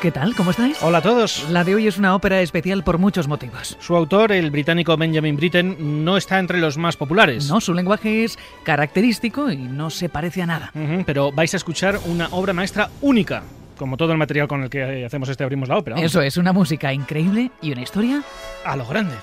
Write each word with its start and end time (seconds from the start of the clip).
¿Qué 0.00 0.10
tal? 0.10 0.34
¿Cómo 0.34 0.52
estáis? 0.52 0.82
Hola 0.82 0.98
a 0.98 1.02
todos. 1.02 1.46
La 1.50 1.62
de 1.62 1.74
hoy 1.74 1.86
es 1.86 1.98
una 1.98 2.14
ópera 2.14 2.40
especial 2.40 2.82
por 2.82 2.96
muchos 2.96 3.28
motivos. 3.28 3.76
Su 3.80 3.94
autor, 3.94 4.32
el 4.32 4.50
británico 4.50 4.96
Benjamin 4.96 5.36
Britten, 5.36 6.04
no 6.06 6.16
está 6.16 6.38
entre 6.38 6.58
los 6.58 6.78
más 6.78 6.96
populares. 6.96 7.50
No, 7.50 7.60
su 7.60 7.74
lenguaje 7.74 8.24
es 8.24 8.38
característico 8.62 9.50
y 9.50 9.58
no 9.58 9.90
se 9.90 10.08
parece 10.08 10.40
a 10.40 10.46
nada. 10.46 10.72
Pero 11.04 11.32
vais 11.32 11.52
a 11.52 11.58
escuchar 11.58 11.98
una 12.06 12.28
obra 12.28 12.54
maestra 12.54 12.88
única, 13.02 13.42
como 13.76 13.98
todo 13.98 14.12
el 14.12 14.18
material 14.18 14.48
con 14.48 14.62
el 14.62 14.70
que 14.70 15.04
hacemos 15.04 15.28
este 15.28 15.44
Abrimos 15.44 15.68
la 15.68 15.76
Ópera. 15.76 16.00
Eso 16.00 16.22
es, 16.22 16.38
una 16.38 16.54
música 16.54 16.94
increíble 16.94 17.50
y 17.60 17.72
una 17.72 17.82
historia 17.82 18.22
A 18.64 18.76
lo 18.76 18.86
grande. 18.86 19.16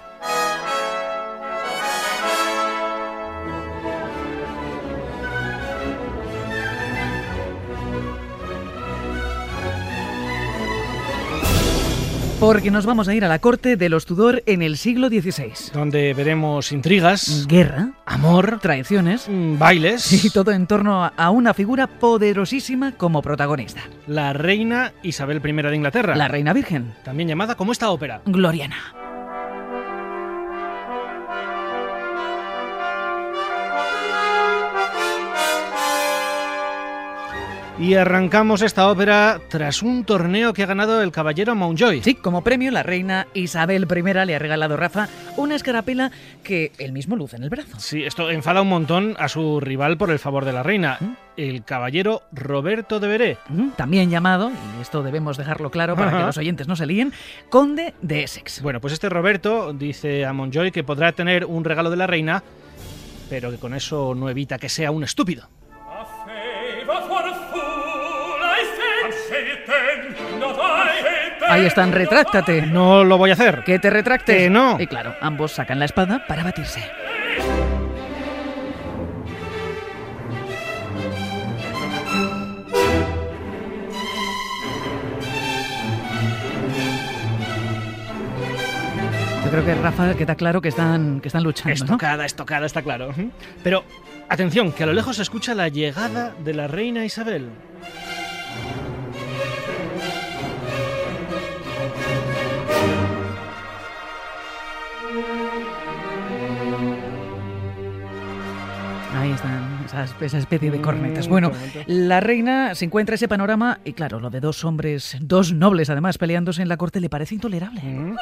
Porque 12.39 12.69
nos 12.69 12.85
vamos 12.85 13.07
a 13.07 13.15
ir 13.15 13.25
a 13.25 13.27
la 13.27 13.39
corte 13.39 13.77
de 13.77 13.89
los 13.89 14.05
Tudor 14.05 14.43
en 14.45 14.61
el 14.61 14.77
siglo 14.77 15.07
XVI. 15.09 15.71
Donde 15.73 16.13
veremos 16.13 16.71
intrigas, 16.71 17.47
Guerra, 17.47 17.93
amor, 18.05 18.59
traiciones 18.61 19.27
mm, 19.27 19.57
bailes. 19.57 20.23
y 20.25 20.29
todo 20.29 20.51
en 20.51 20.67
torno 20.67 21.03
a 21.15 21.29
una 21.31 21.53
figura 21.53 21.87
poderosísima 21.87 22.91
como 22.93 23.21
protagonista, 23.21 23.81
La 24.05 24.33
reina 24.33 24.93
Isabel 25.01 25.41
I 25.43 25.51
de 25.51 25.75
Inglaterra. 25.75 26.15
la 26.15 26.27
reina 26.27 26.53
virgen, 26.53 26.93
También 27.03 27.27
llamada 27.29 27.55
como 27.55 27.71
esta 27.71 27.89
ópera. 27.89 28.21
Gloriana. 28.25 29.06
Y 37.79 37.93
arrancamos 37.93 38.63
esta 38.63 38.89
ópera 38.89 39.39
tras 39.49 39.83
un 39.83 40.03
torneo 40.03 40.51
que 40.51 40.63
ha 40.63 40.65
ganado 40.65 40.99
el 41.03 41.11
caballero 41.11 41.53
Mountjoy. 41.53 42.01
Sí, 42.01 42.15
como 42.15 42.43
premio, 42.43 42.71
la 42.71 42.81
reina 42.81 43.27
Isabel 43.35 43.85
I 43.89 44.25
le 44.25 44.35
ha 44.35 44.39
regalado 44.39 44.73
a 44.73 44.77
Rafa 44.77 45.07
una 45.37 45.53
escarapela 45.55 46.11
que 46.43 46.71
él 46.79 46.91
mismo 46.91 47.15
luce 47.15 47.35
en 47.35 47.43
el 47.43 47.49
brazo. 47.51 47.79
Sí, 47.79 48.03
esto 48.03 48.31
enfada 48.31 48.63
un 48.63 48.69
montón 48.69 49.15
a 49.19 49.27
su 49.29 49.59
rival 49.59 49.95
por 49.95 50.09
el 50.09 50.17
favor 50.17 50.43
de 50.43 50.53
la 50.53 50.63
reina, 50.63 50.97
¿Mm? 50.99 51.05
el 51.37 51.63
caballero 51.65 52.23
Roberto 52.31 52.99
de 52.99 53.07
Veré. 53.09 53.37
Ujú, 53.53 53.69
También 53.77 54.09
llamado, 54.09 54.49
y 54.49 54.81
esto 54.81 55.03
debemos 55.03 55.37
dejarlo 55.37 55.69
claro 55.69 55.95
para 55.95 56.17
que 56.17 56.23
los 56.23 56.37
oyentes 56.37 56.67
no 56.67 56.75
se 56.75 56.87
líen, 56.87 57.13
conde 57.49 57.93
de 58.01 58.23
Essex. 58.23 58.63
Bueno, 58.63 58.81
pues 58.81 58.93
este 58.93 59.07
Roberto 59.07 59.71
dice 59.73 60.25
a 60.25 60.33
Montjoy 60.33 60.71
que 60.71 60.83
podrá 60.83 61.11
tener 61.11 61.45
un 61.45 61.63
regalo 61.63 61.91
de 61.91 61.97
la 61.97 62.07
reina, 62.07 62.43
pero 63.29 63.51
que 63.51 63.57
con 63.57 63.75
eso 63.75 64.15
no 64.15 64.31
evita 64.31 64.57
que 64.57 64.67
sea 64.67 64.89
un 64.89 65.03
estúpido. 65.03 65.47
Ahí 71.49 71.65
están, 71.65 71.91
retráctate. 71.91 72.61
No 72.63 73.03
lo 73.03 73.17
voy 73.17 73.29
a 73.29 73.33
hacer. 73.33 73.63
Que 73.63 73.79
te 73.79 73.89
retractes. 73.89 74.35
Que 74.35 74.49
no. 74.49 74.77
Y 74.79 74.87
claro, 74.87 75.15
ambos 75.21 75.53
sacan 75.53 75.79
la 75.79 75.85
espada 75.85 76.25
para 76.27 76.43
batirse. 76.43 76.81
Yo 89.45 89.51
creo 89.51 89.63
que 89.63 89.75
Rafa 89.75 90.13
queda 90.15 90.35
claro 90.35 90.61
que 90.61 90.67
están, 90.67 91.21
que 91.21 91.29
están 91.29 91.41
luchando, 91.43 91.69
¿no? 91.69 91.85
Estocada, 91.85 92.25
estocada, 92.25 92.65
está 92.65 92.81
claro. 92.81 93.13
Pero 93.63 93.85
atención, 94.27 94.73
que 94.73 94.83
a 94.83 94.85
lo 94.85 94.91
lejos 94.91 95.15
se 95.15 95.21
escucha 95.21 95.55
la 95.55 95.69
llegada 95.69 96.33
de 96.43 96.53
la 96.53 96.67
reina 96.67 97.05
Isabel. 97.05 97.49
Esas- 110.03 110.21
esa 110.21 110.37
especie 110.37 110.71
de 110.71 110.81
cornetas. 110.81 111.27
Bueno, 111.27 111.51
la 111.85 112.19
reina 112.19 112.75
se 112.75 112.85
encuentra 112.85 113.15
ese 113.15 113.27
panorama 113.27 113.79
y 113.83 113.93
claro, 113.93 114.19
lo 114.19 114.29
de 114.29 114.39
dos 114.39 114.63
hombres, 114.65 115.17
dos 115.21 115.53
nobles 115.53 115.89
además, 115.89 116.17
peleándose 116.17 116.61
en 116.61 116.69
la 116.69 116.77
corte 116.77 116.99
le 116.99 117.09
parece 117.09 117.35
intolerable. 117.35 117.81
Mm. 117.81 118.15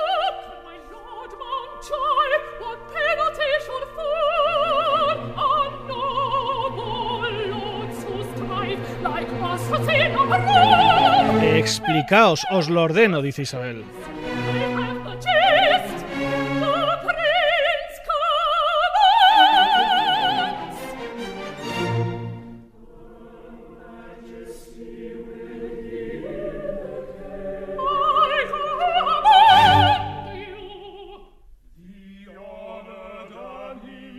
Explicaos, 11.55 12.45
os 12.51 12.69
lo 12.69 12.83
ordeno, 12.83 13.21
dice 13.21 13.43
Isabel. 13.43 13.83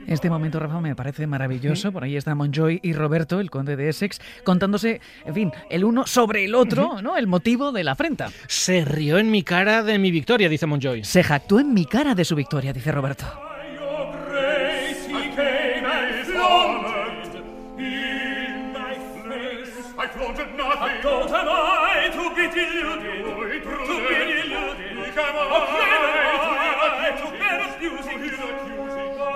Este 0.06 0.31
momento, 0.31 0.61
Rafa, 0.61 0.81
me 0.81 0.94
parece 0.94 1.27
maravilloso. 1.27 1.91
Por 1.91 2.05
ahí 2.05 2.17
está 2.17 2.34
Monjoy 2.34 2.81
y 2.83 2.93
Roberto, 2.93 3.41
el 3.41 3.50
conde 3.50 3.77
de 3.77 3.89
Essex, 3.89 4.21
contándose, 4.44 5.00
en 5.25 5.34
fin, 5.34 5.53
el 5.69 5.84
uno 5.84 6.06
sobre 6.06 6.44
el 6.44 6.55
otro, 6.55 7.03
¿no? 7.03 7.17
El 7.17 7.27
motivo 7.27 7.72
de 7.72 7.84
la 7.84 7.93
afrenta. 7.93 8.31
Se 8.47 8.84
rió 8.84 9.19
en 9.19 9.31
mi 9.31 9.43
cara 9.43 9.83
de 9.83 9.99
mi 9.99 10.11
victoria, 10.11 10.49
dice 10.49 10.66
Montjoy. 10.66 11.05
Se 11.05 11.22
jactó 11.22 11.59
en 11.59 11.75
mi 11.75 11.87
cara 11.87 12.15
de 12.15 12.25
su 12.25 12.37
victoria, 12.37 12.72
dice 12.72 12.93
Roberto. 12.93 13.27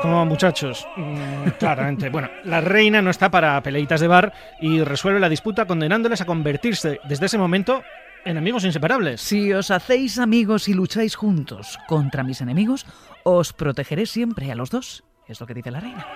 Como 0.03 0.25
muchachos, 0.25 0.87
mm, 0.97 1.49
claramente. 1.59 2.09
Bueno, 2.09 2.31
la 2.45 2.61
reina 2.61 3.03
no 3.03 3.11
está 3.11 3.31
para 3.31 3.63
peleitas 3.63 4.01
de 4.01 4.09
bar 4.09 4.33
y 4.61 4.83
resuelve 4.83 5.21
la 5.21 5.29
disputa 5.29 5.67
condenándoles 5.67 6.21
a 6.21 6.27
convertirse 6.27 7.01
desde 7.05 7.27
ese 7.27 7.39
momento 7.39 7.83
en 8.25 8.39
amigos 8.39 8.65
inseparables. 8.65 9.21
Si 9.21 9.53
os 9.53 9.71
hacéis 9.71 10.19
amigos 10.19 10.69
y 10.69 10.75
lucháis 10.75 11.17
juntos 11.17 11.79
contra 11.87 12.25
mis 12.25 12.41
enemigos, 12.41 12.87
os 13.25 13.53
protegeré 13.53 14.07
siempre 14.07 14.51
a 14.51 14.55
los 14.55 14.71
dos. 14.71 15.05
Es 15.29 15.41
lo 15.41 15.47
que 15.47 15.55
dice 15.55 15.71
la 15.71 15.81
reina. 15.81 16.07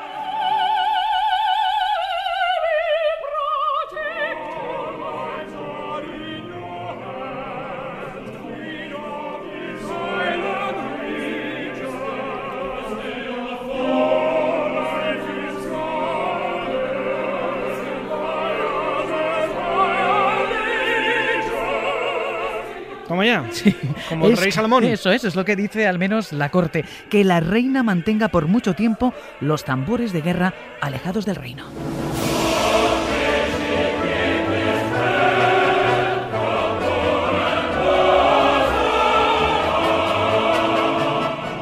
Toma 23.08 23.26
ya. 23.26 23.44
Como 24.08 24.26
el 24.26 24.36
rey 24.36 24.50
Salomón. 24.50 24.84
Eso 24.84 25.10
es, 25.10 25.24
es 25.24 25.36
lo 25.36 25.44
que 25.44 25.56
dice 25.56 25.86
al 25.86 25.98
menos 25.98 26.32
la 26.32 26.50
corte, 26.50 26.84
que 27.10 27.24
la 27.24 27.40
reina 27.40 27.82
mantenga 27.82 28.28
por 28.28 28.46
mucho 28.46 28.74
tiempo 28.74 29.12
los 29.40 29.64
tambores 29.64 30.12
de 30.12 30.22
guerra 30.22 30.54
alejados 30.80 31.26
del 31.26 31.36
reino. 31.36 31.64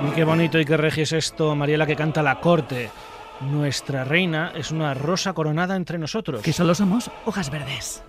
Y 0.08 0.14
qué 0.14 0.24
bonito 0.24 0.58
y 0.58 0.64
qué 0.64 0.76
regio 0.76 1.04
es 1.04 1.12
esto, 1.12 1.54
Mariela, 1.54 1.86
que 1.86 1.96
canta 1.96 2.22
la 2.22 2.40
corte. 2.40 2.90
Nuestra 3.40 4.04
reina 4.04 4.52
es 4.54 4.70
una 4.70 4.94
rosa 4.94 5.32
coronada 5.32 5.74
entre 5.74 5.98
nosotros. 5.98 6.42
Que 6.42 6.52
solo 6.52 6.74
somos 6.74 7.10
hojas 7.24 7.50
verdes. 7.50 8.04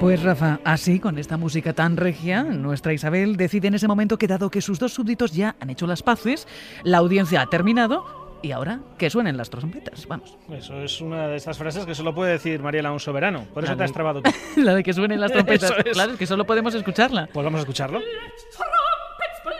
Pues 0.00 0.22
Rafa, 0.22 0.60
así 0.62 1.00
con 1.00 1.18
esta 1.18 1.38
música 1.38 1.72
tan 1.72 1.96
regia, 1.96 2.42
nuestra 2.42 2.92
Isabel 2.92 3.36
decide 3.36 3.68
en 3.68 3.74
ese 3.74 3.88
momento 3.88 4.18
que 4.18 4.26
dado 4.26 4.50
que 4.50 4.60
sus 4.60 4.78
dos 4.78 4.92
súbditos 4.92 5.32
ya 5.32 5.56
han 5.58 5.70
hecho 5.70 5.86
las 5.86 6.02
paces, 6.02 6.46
la 6.84 6.98
audiencia 6.98 7.40
ha 7.40 7.46
terminado 7.46 8.26
y 8.42 8.52
ahora 8.52 8.80
que 8.98 9.08
suenen 9.08 9.38
las 9.38 9.48
trompetas, 9.48 10.06
vamos. 10.06 10.36
Eso 10.52 10.82
es 10.82 11.00
una 11.00 11.28
de 11.28 11.36
esas 11.36 11.56
frases 11.56 11.86
que 11.86 11.94
solo 11.94 12.14
puede 12.14 12.32
decir 12.32 12.60
Mariela 12.60 12.92
un 12.92 13.00
soberano. 13.00 13.46
Por 13.54 13.64
eso 13.64 13.74
te 13.74 13.84
has 13.84 13.92
trabado 13.92 14.20
tú. 14.22 14.30
la 14.60 14.74
de 14.74 14.82
que 14.82 14.92
suenen 14.92 15.18
las 15.18 15.32
trompetas. 15.32 15.70
Eso 15.70 15.80
es. 15.80 15.94
Claro, 15.94 16.12
es 16.12 16.18
que 16.18 16.26
solo 16.26 16.44
podemos 16.44 16.74
escucharla. 16.74 17.28
Pues 17.32 17.42
vamos 17.42 17.58
a 17.58 17.62
escucharlo. 17.62 18.00
Trumpets 18.00 19.42
blow. 19.44 19.54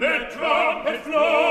Let 0.00 0.28
trumpets 0.30 1.06
blow. 1.06 1.49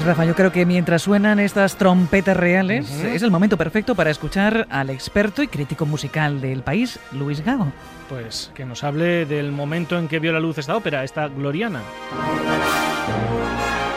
Pues 0.00 0.08
Rafa, 0.08 0.24
yo 0.24 0.34
creo 0.34 0.50
que 0.50 0.64
mientras 0.64 1.02
suenan 1.02 1.38
estas 1.38 1.76
trompetas 1.76 2.34
reales, 2.34 3.04
es 3.04 3.22
el 3.22 3.30
momento 3.30 3.58
perfecto 3.58 3.94
para 3.94 4.08
escuchar 4.08 4.66
al 4.70 4.88
experto 4.88 5.42
y 5.42 5.48
crítico 5.48 5.84
musical 5.84 6.40
del 6.40 6.62
país, 6.62 6.98
Luis 7.12 7.44
Gago. 7.44 7.66
Pues 8.08 8.50
que 8.56 8.64
nos 8.64 8.82
hable 8.82 9.26
del 9.26 9.52
momento 9.52 9.98
en 9.98 10.08
que 10.08 10.18
vio 10.18 10.32
la 10.32 10.40
luz 10.40 10.56
esta 10.56 10.74
ópera, 10.74 11.04
esta 11.04 11.28
Gloriana. 11.28 11.82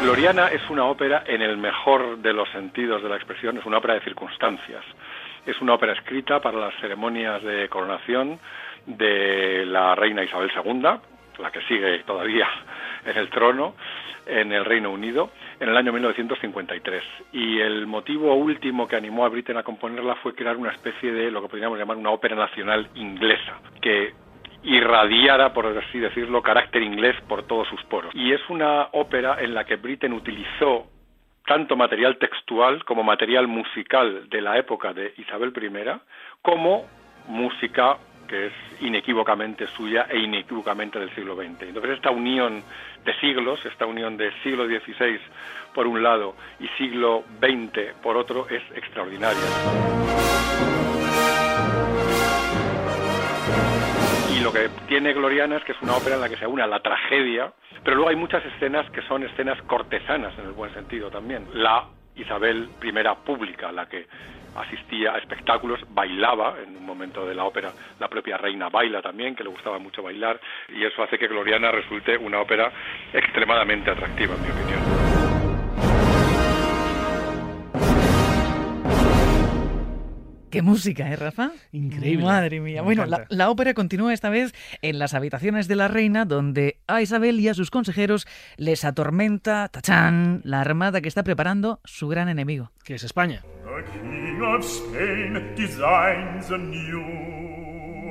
Gloriana 0.02 0.48
es 0.48 0.70
una 0.70 0.84
ópera 0.84 1.24
en 1.26 1.42
el 1.42 1.56
mejor 1.56 2.18
de 2.18 2.34
los 2.34 2.50
sentidos 2.50 3.02
de 3.02 3.08
la 3.08 3.16
expresión, 3.16 3.58
es 3.58 3.66
una 3.66 3.78
ópera 3.78 3.94
de 3.94 4.02
circunstancias. 4.02 4.84
Es 5.46 5.62
una 5.62 5.76
ópera 5.76 5.94
escrita 5.94 6.42
para 6.42 6.58
las 6.58 6.74
ceremonias 6.82 7.42
de 7.44 7.70
coronación 7.70 8.40
de 8.88 9.66
la 9.66 9.96
reina 9.96 10.22
Isabel 10.22 10.52
II, 10.54 10.82
la 11.40 11.50
que 11.50 11.62
sigue 11.62 12.00
todavía 12.00 12.50
en 13.06 13.18
el 13.18 13.30
trono 13.30 13.74
en 14.26 14.52
el 14.52 14.66
Reino 14.66 14.92
Unido, 14.92 15.32
en 15.64 15.70
el 15.70 15.78
año 15.78 15.94
1953. 15.94 17.04
Y 17.32 17.60
el 17.60 17.88
motivo 17.88 18.36
último 18.36 18.88
que 18.88 18.98
animó 18.98 19.26
a 19.26 19.30
Britten 19.30 19.58
a 19.58 19.64
componerla 19.64 20.16
fue 20.16 20.36
crear 20.36 20.58
una 20.58 20.72
especie 20.72 21.12
de 21.12 21.32
lo 21.32 21.42
que 21.42 21.48
podríamos 21.48 21.80
llamar 21.80 21.96
una 21.96 22.10
ópera 22.10 22.36
nacional 22.36 22.90
inglesa, 22.96 23.60
que 23.82 24.14
irradiara, 24.64 25.54
por 25.54 25.66
así 25.66 26.00
decirlo, 26.00 26.42
carácter 26.42 26.84
inglés 26.84 27.16
por 27.30 27.44
todos 27.48 27.68
sus 27.70 27.82
poros. 27.86 28.14
Y 28.14 28.34
es 28.34 28.42
una 28.50 28.90
ópera 28.92 29.38
en 29.40 29.54
la 29.54 29.64
que 29.64 29.78
Britten 29.78 30.12
utilizó 30.14 30.88
tanto 31.46 31.76
material 31.78 32.18
textual 32.18 32.84
como 32.84 33.04
material 33.04 33.48
musical 33.48 34.30
de 34.30 34.42
la 34.42 34.58
época 34.58 34.94
de 34.94 35.14
Isabel 35.18 35.54
I, 35.56 36.00
como 36.42 36.86
música 37.28 37.98
que 38.28 38.48
es 38.48 38.54
inequívocamente 38.82 39.68
suya 39.68 40.08
e 40.10 40.20
inequívocamente 40.20 41.00
del 41.00 41.14
siglo 41.16 41.36
XX. 41.36 41.64
Entonces 41.64 41.92
esta 41.92 42.12
unión 42.12 42.64
de 43.04 43.14
siglos, 43.20 43.66
esta 43.66 43.86
unión 43.86 44.18
de 44.18 44.32
siglo 44.44 44.66
XVI 44.66 45.20
por 45.74 45.88
un 45.88 46.04
lado 46.04 46.36
y 46.60 46.68
siglo 46.78 47.24
XX 47.40 47.94
por 48.02 48.18
otro 48.18 48.48
es 48.50 48.62
extraordinaria. 48.76 49.42
Y 54.32 54.40
lo 54.42 54.52
que 54.52 54.70
tiene 54.88 55.14
Gloriana 55.14 55.58
es 55.58 55.64
que 55.64 55.74
es 55.74 55.82
una 55.82 55.96
ópera 55.96 56.16
en 56.16 56.22
la 56.22 56.30
que 56.30 56.38
se 56.38 56.48
une 56.48 56.66
la 56.66 56.80
tragedia, 56.80 57.54
pero 57.84 57.96
luego 57.96 58.10
hay 58.10 58.16
muchas 58.16 58.44
escenas 58.46 58.90
que 58.92 59.02
son 59.04 59.24
escenas 59.24 59.62
cortesanas 59.64 60.38
en 60.40 60.46
el 60.46 60.52
buen 60.54 60.74
sentido 60.74 61.10
también. 61.10 61.48
La 61.54 61.86
Isabel 62.16 62.70
I 62.82 62.92
pública, 63.26 63.72
la 63.72 63.88
que 63.88 64.08
asistía 64.56 65.14
a 65.14 65.18
espectáculos, 65.18 65.80
bailaba 65.90 66.56
en 66.66 66.76
un 66.78 66.86
momento 66.86 67.26
de 67.26 67.36
la 67.36 67.46
ópera, 67.46 67.72
la 68.00 68.08
propia 68.08 68.38
reina 68.38 68.70
baila 68.70 69.02
también, 69.02 69.36
que 69.36 69.44
le 69.44 69.50
gustaba 69.50 69.80
mucho 69.80 70.04
bailar, 70.04 70.40
y 70.70 70.84
eso 70.84 71.04
hace 71.04 71.18
que 71.18 71.28
Gloriana 71.28 71.72
resulte 71.72 72.18
una 72.18 72.40
ópera 72.40 72.72
extremadamente 73.14 73.92
atractiva, 73.92 74.36
en 74.36 74.42
mi 74.42 74.50
opinión. 74.50 75.03
¡Qué 80.54 80.62
música, 80.62 81.10
eh, 81.10 81.16
Rafa? 81.16 81.52
Increíble. 81.72 82.26
Madre 82.26 82.60
mía. 82.60 82.84
Me 82.84 82.86
bueno, 82.86 83.06
la 83.08 83.50
ópera 83.50 83.74
continúa 83.74 84.14
esta 84.14 84.30
vez 84.30 84.54
en 84.84 85.00
las 85.00 85.16
habitaciones 85.16 85.68
de 85.68 85.76
la 85.76 85.88
reina, 85.88 86.26
donde 86.26 86.78
a 86.86 87.02
Isabel 87.02 87.40
y 87.40 87.48
a 87.48 87.56
sus 87.56 87.72
consejeros 87.72 88.28
les 88.58 88.86
atormenta, 88.86 89.68
tachán, 89.70 90.42
la 90.44 90.62
armada 90.62 91.02
que 91.02 91.08
está 91.08 91.24
preparando 91.24 91.82
su 91.86 92.08
gran 92.08 92.30
enemigo. 92.30 92.72
Que 92.84 92.94
es 92.94 93.04
España. 93.04 93.42
The 93.64 93.84
King 93.94 94.42
of 94.44 94.64
Spain 94.64 95.56
designs 95.56 96.52
a 96.52 96.58
new 96.60 97.02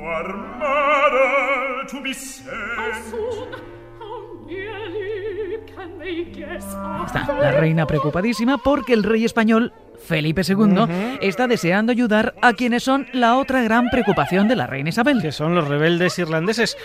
armada 0.05 1.87
to 1.87 2.01
be 2.01 2.13
sent. 2.13 2.51
Está 7.05 7.33
la 7.33 7.51
reina 7.51 7.85
preocupadísima 7.85 8.57
porque 8.57 8.93
el 8.93 9.03
rey 9.03 9.25
español, 9.25 9.73
Felipe 9.99 10.41
II, 10.47 11.17
está 11.21 11.47
deseando 11.47 11.91
ayudar 11.91 12.35
a 12.41 12.53
quienes 12.53 12.83
son 12.83 13.07
la 13.13 13.37
otra 13.37 13.61
gran 13.61 13.89
preocupación 13.89 14.47
de 14.47 14.55
la 14.55 14.67
reina 14.67 14.89
Isabel. 14.89 15.21
que 15.21 15.31
son 15.31 15.55
los 15.55 15.67
rebeldes 15.67 16.17
irlandeses. 16.19 16.77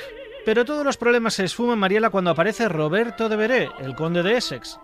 Pero 0.44 0.64
todos 0.64 0.85
los 0.85 0.96
problemas 0.96 1.35
se 1.35 1.44
esfuman, 1.44 1.79
Mariela, 1.79 2.11
cuando 2.11 2.31
aparece 2.31 2.69
Roberto 2.69 3.29
de 3.29 3.37
Veré, 3.37 3.70
el 3.81 3.94
conde 3.94 4.23
de 4.23 4.37
Essex. 4.37 4.79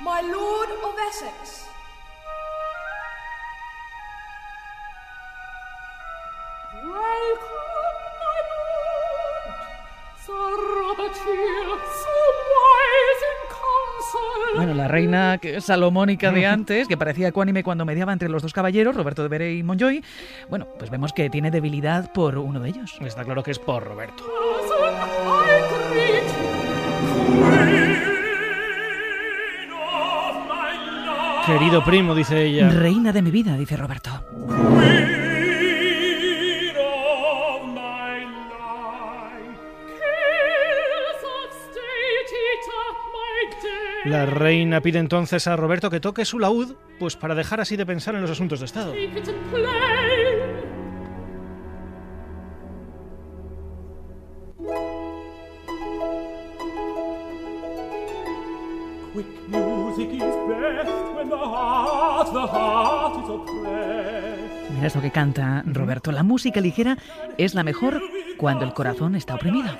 My 0.00 0.26
Lord 0.30 0.70
of 0.84 0.96
Essex. 1.10 1.62
Bueno, 14.54 14.74
la 14.74 14.86
reina 14.86 15.38
que- 15.38 15.60
salomónica 15.62 16.30
de 16.30 16.46
antes, 16.46 16.86
que 16.86 16.96
parecía 16.98 17.28
ecuánime 17.28 17.62
cuando 17.62 17.84
mediaba 17.86 18.12
entre 18.12 18.28
los 18.28 18.42
dos 18.42 18.52
caballeros, 18.52 18.94
Roberto 18.94 19.22
de 19.22 19.28
Veré 19.28 19.54
y 19.54 19.62
Monjoy, 19.62 20.04
bueno, 20.50 20.66
pues 20.78 20.90
vemos 20.90 21.12
que 21.12 21.30
tiene 21.30 21.50
debilidad 21.50 22.12
por 22.12 22.36
uno 22.36 22.60
de 22.60 22.68
ellos. 22.68 22.94
Está 23.00 23.24
claro 23.24 23.42
que 23.42 23.50
es 23.52 23.58
por 23.58 23.82
Roberto. 23.84 24.24
Querido 31.46 31.82
primo, 31.84 32.14
dice 32.14 32.44
ella. 32.44 32.68
Reina 32.70 33.12
de 33.12 33.20
mi 33.22 33.30
vida, 33.30 33.56
dice 33.56 33.76
Roberto. 33.76 34.10
La 44.04 44.26
reina 44.26 44.80
pide 44.80 44.98
entonces 44.98 45.46
a 45.46 45.54
Roberto 45.54 45.88
que 45.88 46.00
toque 46.00 46.24
su 46.24 46.40
laúd, 46.40 46.74
pues 46.98 47.16
para 47.16 47.36
dejar 47.36 47.60
así 47.60 47.76
de 47.76 47.86
pensar 47.86 48.16
en 48.16 48.22
los 48.22 48.30
asuntos 48.30 48.58
de 48.58 48.66
Estado. 48.66 48.92
Take 48.92 49.18
it 49.18 49.28
and 49.28 49.50
play. 49.50 50.52
Quick 59.14 59.26
music 59.48 60.08
is 60.14 60.20
best 60.48 60.90
when 61.14 61.28
the 61.28 61.36
heart, 61.36 62.32
the 62.32 62.46
heart 62.46 63.22
is 63.22 63.30
oppressed. 63.30 64.70
Mira 64.74 64.86
esto 64.86 65.00
que 65.00 65.10
canta 65.12 65.62
Roberto. 65.66 66.10
La 66.10 66.24
música 66.24 66.60
ligera 66.60 66.96
es 67.38 67.54
la 67.54 67.62
mejor 67.62 68.00
cuando 68.36 68.64
el 68.64 68.72
corazón 68.72 69.14
está 69.14 69.36
oprimido. 69.36 69.70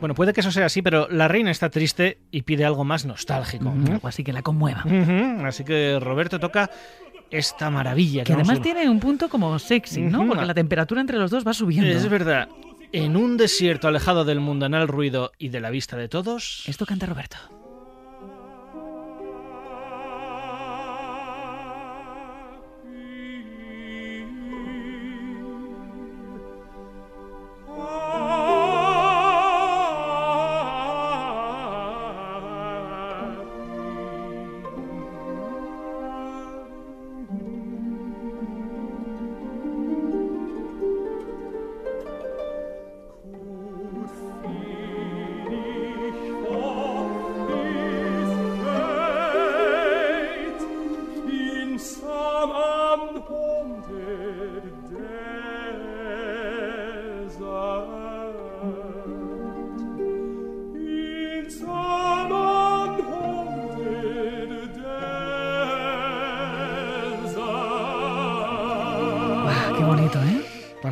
Bueno, 0.00 0.14
puede 0.16 0.32
que 0.32 0.40
eso 0.40 0.50
sea 0.50 0.66
así, 0.66 0.82
pero 0.82 1.06
la 1.10 1.28
reina 1.28 1.52
está 1.52 1.70
triste 1.70 2.18
y 2.32 2.42
pide 2.42 2.64
algo 2.64 2.82
más 2.84 3.06
nostálgico. 3.06 3.70
Mm, 3.70 3.92
Algo 3.92 4.08
así 4.08 4.24
que 4.24 4.32
la 4.32 4.42
conmueva. 4.42 4.84
Así 5.46 5.62
que 5.64 5.98
Roberto 6.00 6.40
toca 6.40 6.70
esta 7.30 7.70
maravilla. 7.70 8.24
Que 8.24 8.32
además 8.32 8.60
tiene 8.60 8.88
un 8.90 8.98
punto 8.98 9.28
como 9.28 9.56
sexy, 9.60 10.02
¿no? 10.02 10.26
Porque 10.26 10.44
la 10.44 10.54
temperatura 10.54 11.00
entre 11.00 11.18
los 11.18 11.30
dos 11.30 11.46
va 11.46 11.54
subiendo. 11.54 11.88
Es 11.88 12.08
verdad. 12.08 12.48
En 12.90 13.16
un 13.16 13.36
desierto 13.36 13.86
alejado 13.88 14.24
del 14.24 14.40
mundanal 14.40 14.88
ruido 14.88 15.30
y 15.38 15.48
de 15.50 15.60
la 15.60 15.70
vista 15.70 15.96
de 15.96 16.08
todos. 16.08 16.64
Esto 16.66 16.84
canta 16.84 17.06
Roberto. 17.06 17.36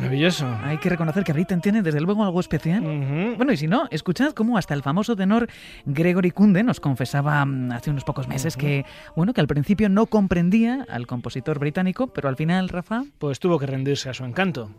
Maravilloso. 0.01 0.47
Hay 0.63 0.79
que 0.79 0.89
reconocer 0.89 1.23
que 1.23 1.31
Britten 1.31 1.61
tiene 1.61 1.83
desde 1.83 2.01
luego 2.01 2.23
algo 2.23 2.39
especial. 2.39 2.83
Ujú. 2.83 3.37
Bueno, 3.37 3.53
y 3.53 3.57
si 3.57 3.67
no, 3.67 3.87
escuchad 3.91 4.33
cómo 4.33 4.57
hasta 4.57 4.73
el 4.73 4.81
famoso 4.81 5.15
tenor 5.15 5.47
Gregory 5.85 6.31
Kunde 6.31 6.63
nos 6.63 6.79
confesaba 6.79 7.45
mm, 7.45 7.71
hace 7.71 7.91
unos 7.91 8.03
pocos 8.03 8.27
meses 8.27 8.57
que, 8.57 8.83
bueno, 9.15 9.33
que 9.33 9.41
al 9.41 9.47
principio 9.47 9.89
no 9.89 10.07
comprendía 10.07 10.87
al 10.89 11.05
compositor 11.05 11.59
británico, 11.59 12.07
pero 12.07 12.29
al 12.29 12.35
final, 12.35 12.69
Rafa, 12.69 13.03
Pues 13.19 13.39
tuvo 13.39 13.59
que 13.59 13.67
rendirse 13.67 14.09
a 14.09 14.13
su 14.15 14.25
encanto. 14.25 14.71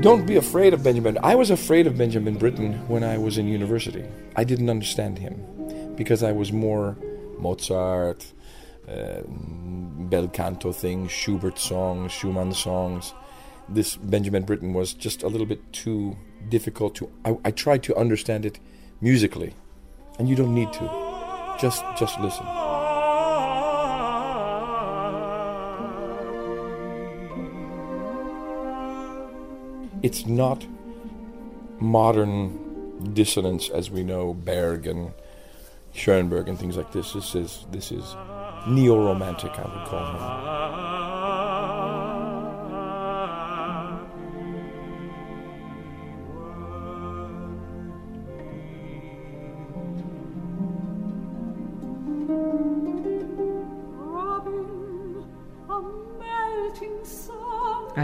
Don't 0.00 0.26
be 0.26 0.36
afraid 0.36 0.74
of 0.74 0.84
Benjamin. 0.84 1.16
I 1.24 1.34
was 1.34 1.50
afraid 1.50 1.86
of 1.88 1.96
Benjamin 1.96 2.36
Britten 2.36 2.74
when 2.88 3.02
I 3.02 3.18
was 3.18 3.38
in 3.38 3.48
university. 3.48 4.04
I 4.36 4.44
didn't 4.44 4.68
understand 4.68 5.18
him 5.18 5.32
because 5.96 6.22
I 6.22 6.32
was 6.32 6.52
more 6.52 6.96
Mozart, 7.38 8.26
uh, 8.88 9.22
bel 9.26 10.28
canto 10.28 10.72
things, 10.72 11.10
Schubert 11.10 11.58
songs, 11.58 12.12
Schumann 12.12 12.52
songs. 12.52 13.14
This 13.68 13.96
Benjamin 13.96 14.44
Britten 14.44 14.74
was 14.74 14.92
just 14.92 15.22
a 15.22 15.28
little 15.28 15.46
bit 15.46 15.72
too 15.72 16.16
difficult 16.48 16.94
to. 16.96 17.10
I, 17.24 17.36
I 17.44 17.50
tried 17.50 17.82
to 17.84 17.96
understand 17.96 18.44
it 18.44 18.58
musically, 19.00 19.54
and 20.18 20.28
you 20.28 20.36
don't 20.36 20.54
need 20.54 20.72
to. 20.74 21.56
Just, 21.60 21.84
just 21.98 22.18
listen. 22.20 22.46
it's 30.04 30.26
not 30.26 30.66
modern 31.80 33.14
dissonance 33.14 33.70
as 33.70 33.90
we 33.90 34.02
know 34.04 34.34
Berg 34.34 34.86
and 34.86 35.14
Schoenberg 35.94 36.48
and 36.48 36.58
things 36.58 36.76
like 36.76 36.92
this. 36.92 37.12
This 37.12 37.34
is 37.34 37.64
this 37.70 37.92
is 37.92 38.16
neo-romantic, 38.66 39.52
I 39.52 39.62
would 39.62 39.86
call 39.86 40.06
him. 40.12 41.03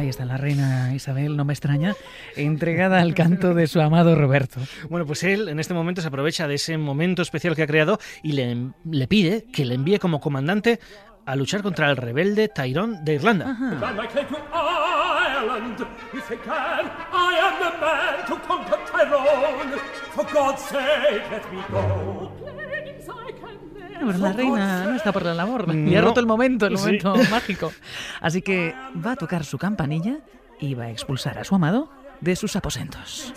Ahí 0.00 0.08
está 0.08 0.24
la 0.24 0.36
reina 0.36 0.94
Isabel, 0.94 1.36
no 1.36 1.44
me 1.44 1.52
extraña, 1.52 1.94
entregada 2.34 3.00
al 3.00 3.14
canto 3.14 3.54
de 3.54 3.66
su 3.66 3.80
amado 3.80 4.14
Roberto. 4.14 4.60
Bueno, 4.88 5.06
pues 5.06 5.22
él 5.24 5.48
en 5.48 5.60
este 5.60 5.74
momento 5.74 6.00
se 6.00 6.08
aprovecha 6.08 6.48
de 6.48 6.54
ese 6.54 6.78
momento 6.78 7.22
especial 7.22 7.54
que 7.54 7.62
ha 7.62 7.66
creado 7.66 7.98
y 8.22 8.32
le, 8.32 8.72
le 8.84 9.06
pide 9.06 9.44
que 9.52 9.64
le 9.64 9.74
envíe 9.74 9.98
como 9.98 10.20
comandante 10.20 10.80
a 11.26 11.36
luchar 11.36 11.62
contra 11.62 11.90
el 11.90 11.96
rebelde 11.96 12.48
Tyrone 12.48 12.98
de 13.02 13.14
Irlanda. 13.14 13.56
Then 21.70 22.29
Bueno, 24.02 24.12
pero 24.12 24.18
la 24.18 24.32
reina 24.32 24.84
no 24.86 24.96
está 24.96 25.12
por 25.12 25.24
la 25.24 25.34
labor, 25.34 25.68
le 25.68 25.74
No. 25.74 25.98
ha 25.98 26.02
roto 26.02 26.20
el 26.20 26.26
momento, 26.26 26.66
el 26.66 26.76
Sí. 26.78 26.84
momento 26.84 27.14
mágico. 27.30 27.72
Así 28.20 28.42
que 28.42 28.74
va 29.04 29.12
a 29.12 29.16
tocar 29.16 29.44
su 29.44 29.58
campanilla 29.58 30.18
y 30.58 30.74
va 30.74 30.84
a 30.84 30.90
expulsar 30.90 31.38
a 31.38 31.44
su 31.44 31.54
amado 31.54 31.90
de 32.20 32.36
sus 32.36 32.56
aposentos. 32.56 33.32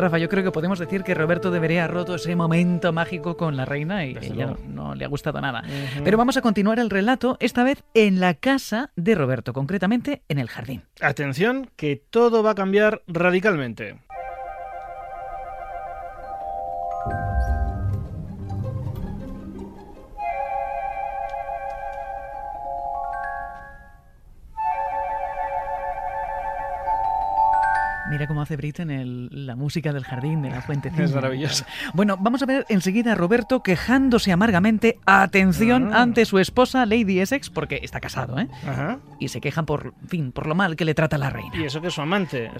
Rafa, 0.00 0.18
yo 0.18 0.28
creo 0.28 0.42
que 0.42 0.50
podemos 0.50 0.78
decir 0.78 1.02
que 1.02 1.14
Roberto 1.14 1.50
debería 1.50 1.84
ha 1.84 1.88
roto 1.88 2.14
ese 2.14 2.34
momento 2.34 2.92
mágico 2.92 3.36
con 3.36 3.56
la 3.56 3.64
reina 3.64 4.06
y 4.06 4.14
Desde 4.14 4.34
ella 4.34 4.56
no 4.66 4.94
le 4.94 5.04
ha 5.04 5.08
gustado 5.08 5.40
nada. 5.40 5.62
Pero 6.02 6.16
vamos 6.16 6.36
a 6.36 6.42
continuar 6.42 6.78
el 6.78 6.90
relato, 6.90 7.36
esta 7.40 7.64
vez 7.64 7.84
en 7.94 8.20
la 8.20 8.34
casa 8.34 8.92
de 8.96 9.14
Roberto, 9.14 9.52
concretamente 9.52 10.22
en 10.28 10.38
el 10.38 10.48
jardín. 10.48 10.82
Atención, 11.00 11.70
que 11.76 11.96
todo 11.96 12.42
va 12.42 12.52
a 12.52 12.54
cambiar 12.54 13.02
radicalmente. 13.06 13.98
Mira 28.20 28.28
cómo 28.28 28.42
hace 28.42 28.58
Britten 28.58 28.90
el- 28.90 29.46
la 29.46 29.56
música 29.56 29.94
del 29.94 30.04
jardín, 30.04 30.42
de 30.42 30.50
la 30.50 30.60
fuente. 30.60 30.92
Es 30.98 31.14
maravilloso. 31.14 31.64
Bueno, 31.94 32.18
vamos 32.20 32.42
a 32.42 32.44
ver 32.44 32.66
enseguida 32.68 33.12
a 33.12 33.14
Roberto 33.14 33.62
quejándose 33.62 34.30
amargamente, 34.30 34.98
atención, 35.06 35.94
Ah. 35.94 36.02
ante 36.02 36.26
su 36.26 36.38
esposa 36.38 36.84
Lady 36.84 37.20
Essex, 37.20 37.48
porque 37.48 37.80
está 37.82 37.98
casado, 37.98 38.38
¿eh? 38.38 38.46
Ajá. 38.68 38.98
Y 39.20 39.28
se 39.28 39.40
quejan 39.40 39.64
por, 39.64 39.94
en 40.02 40.08
fin, 40.10 40.32
por 40.32 40.46
lo 40.46 40.54
mal 40.54 40.76
que 40.76 40.84
le 40.84 40.92
trata 40.92 41.16
la 41.16 41.30
reina. 41.30 41.56
Y 41.56 41.64
eso 41.64 41.80
que 41.80 41.86
es 41.88 41.94
su 41.94 42.02
amante. 42.02 42.50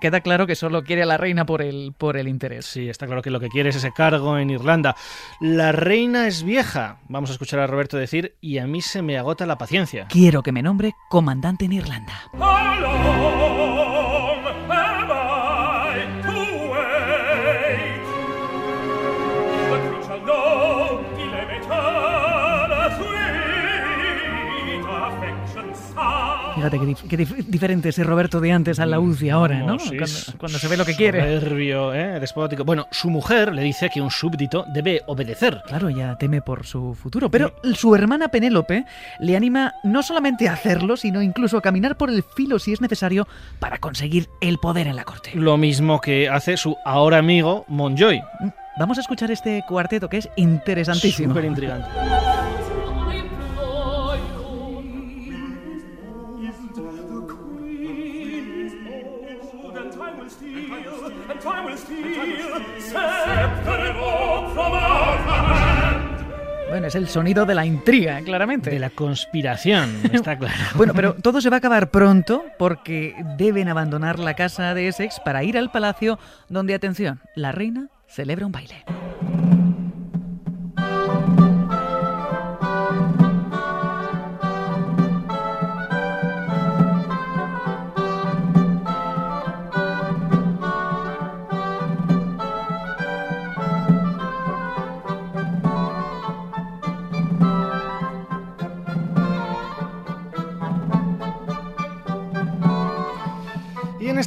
Queda 0.00 0.20
claro 0.20 0.46
que 0.46 0.54
solo 0.54 0.84
quiere 0.84 1.02
a 1.02 1.06
la 1.06 1.16
reina 1.16 1.44
por 1.46 1.62
el, 1.62 1.94
por 1.98 2.16
el 2.16 2.28
interés. 2.28 2.66
Sí, 2.66 2.88
está 2.88 3.06
claro 3.06 3.22
que 3.22 3.30
lo 3.30 3.40
que 3.40 3.48
quiere 3.48 3.70
es 3.70 3.76
ese 3.76 3.90
cargo 3.92 4.38
en 4.38 4.50
Irlanda. 4.50 4.94
La 5.40 5.72
reina 5.72 6.28
es 6.28 6.44
vieja. 6.44 6.98
Vamos 7.08 7.30
a 7.30 7.32
escuchar 7.32 7.58
a 7.58 7.66
Roberto 7.66 7.96
decir, 7.96 8.36
y 8.40 8.58
a 8.58 8.68
mí 8.68 8.80
se 8.80 9.02
me 9.02 9.18
agota 9.18 9.46
la 9.46 9.58
paciencia. 9.58 10.06
Quiero 10.08 10.44
que 10.44 10.52
me 10.52 10.62
nombre 10.62 10.92
comandante 11.10 11.64
en 11.64 11.72
Irlanda. 11.72 12.12
How 12.34 13.91
Fíjate 26.70 26.78
qué, 26.78 26.84
dif- 26.86 27.08
qué 27.08 27.18
dif- 27.18 27.44
diferente 27.46 27.88
ese 27.88 28.04
Roberto 28.04 28.40
de 28.40 28.52
antes 28.52 28.78
a 28.78 28.86
la 28.86 29.00
UCI 29.00 29.30
ahora, 29.30 29.58
¿no? 29.62 29.78
Sí, 29.78 29.96
cuando, 29.96 30.38
cuando 30.38 30.58
se 30.58 30.68
ve 30.68 30.76
lo 30.76 30.84
que 30.84 30.94
quiere. 30.94 31.20
Soberbio, 31.40 31.92
¿eh? 31.92 32.20
despótico. 32.20 32.64
Bueno, 32.64 32.86
su 32.92 33.10
mujer 33.10 33.52
le 33.52 33.62
dice 33.62 33.90
que 33.92 34.00
un 34.00 34.10
súbdito 34.10 34.64
debe 34.72 35.02
obedecer. 35.06 35.60
Claro, 35.66 35.88
ella 35.88 36.16
teme 36.18 36.40
por 36.40 36.64
su 36.64 36.94
futuro, 36.94 37.30
pero 37.30 37.54
su 37.74 37.94
hermana 37.94 38.28
Penélope 38.28 38.84
le 39.20 39.36
anima 39.36 39.74
no 39.82 40.02
solamente 40.02 40.48
a 40.48 40.52
hacerlo, 40.52 40.96
sino 40.96 41.20
incluso 41.20 41.58
a 41.58 41.62
caminar 41.62 41.96
por 41.96 42.10
el 42.10 42.22
filo 42.22 42.58
si 42.58 42.72
es 42.72 42.80
necesario 42.80 43.26
para 43.58 43.78
conseguir 43.78 44.28
el 44.40 44.58
poder 44.58 44.86
en 44.86 44.96
la 44.96 45.04
corte. 45.04 45.30
Lo 45.34 45.56
mismo 45.56 46.00
que 46.00 46.28
hace 46.28 46.56
su 46.56 46.76
ahora 46.84 47.18
amigo 47.18 47.64
Monjoy. 47.68 48.22
Vamos 48.78 48.98
a 48.98 49.00
escuchar 49.02 49.30
este 49.30 49.64
cuarteto 49.68 50.08
que 50.08 50.18
es 50.18 50.28
interesantísimo. 50.36 51.30
Súper 51.34 51.44
intrigante. 51.44 51.88
will 60.22 60.30
steal, 60.30 60.72
and 61.30 61.40
time 61.40 61.64
will 61.66 61.76
steal, 61.76 62.62
scepter 62.78 63.70
and 63.70 63.98
orb 63.98 64.52
from 64.54 64.72
our 64.72 65.18
hand. 65.18 66.08
Bueno, 66.68 66.86
es 66.86 66.94
el 66.94 67.08
sonido 67.08 67.44
de 67.44 67.54
la 67.54 67.66
intriga, 67.66 68.22
claramente. 68.22 68.70
De 68.70 68.78
la 68.78 68.88
conspiración, 68.88 70.00
está 70.10 70.38
claro. 70.38 70.54
Bueno, 70.74 70.94
pero 70.94 71.14
todo 71.14 71.42
se 71.42 71.50
va 71.50 71.56
a 71.56 71.58
acabar 71.58 71.90
pronto 71.90 72.44
porque 72.58 73.14
deben 73.36 73.68
abandonar 73.68 74.18
la 74.18 74.34
casa 74.34 74.72
de 74.72 74.88
Essex 74.88 75.20
para 75.20 75.44
ir 75.44 75.58
al 75.58 75.70
palacio 75.70 76.18
donde, 76.48 76.72
atención, 76.72 77.20
la 77.36 77.52
reina 77.52 77.88
celebra 78.06 78.46
un 78.46 78.52
baile. 78.52 78.84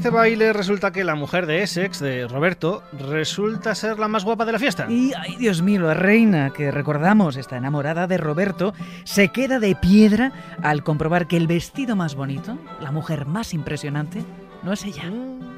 Este 0.06 0.16
baile 0.16 0.54
resulta 0.54 0.92
que 0.92 1.04
la 1.04 1.16
mujer 1.16 1.48
de 1.48 1.64
Essex, 1.64 2.00
de 2.00 2.28
Roberto, 2.28 2.84
resulta 3.10 3.74
ser 3.74 3.98
la 3.98 4.08
más 4.08 4.24
guapa 4.24 4.46
de 4.46 4.52
la 4.52 4.60
fiesta. 4.60 4.86
Y, 4.88 5.14
ay 5.18 5.36
Dios 5.38 5.64
mío, 5.64 5.82
la 5.82 5.96
reina, 5.96 6.52
que 6.52 6.70
recordamos 6.70 7.38
está 7.38 7.58
enamorada 7.58 8.06
de 8.06 8.20
Roberto, 8.20 8.76
se 9.04 9.30
queda 9.30 9.58
de 9.58 9.76
piedra 9.76 10.32
al 10.62 10.84
comprobar 10.84 11.26
que 11.26 11.38
el 11.38 11.48
vestido 11.48 11.96
más 11.96 12.14
bonito, 12.14 12.56
la 12.80 12.92
mujer 12.92 13.26
más 13.26 13.56
impresionante, 13.56 14.22
no 14.62 14.74
es 14.74 14.86
ella. 14.86 15.06
Qué 15.06 15.55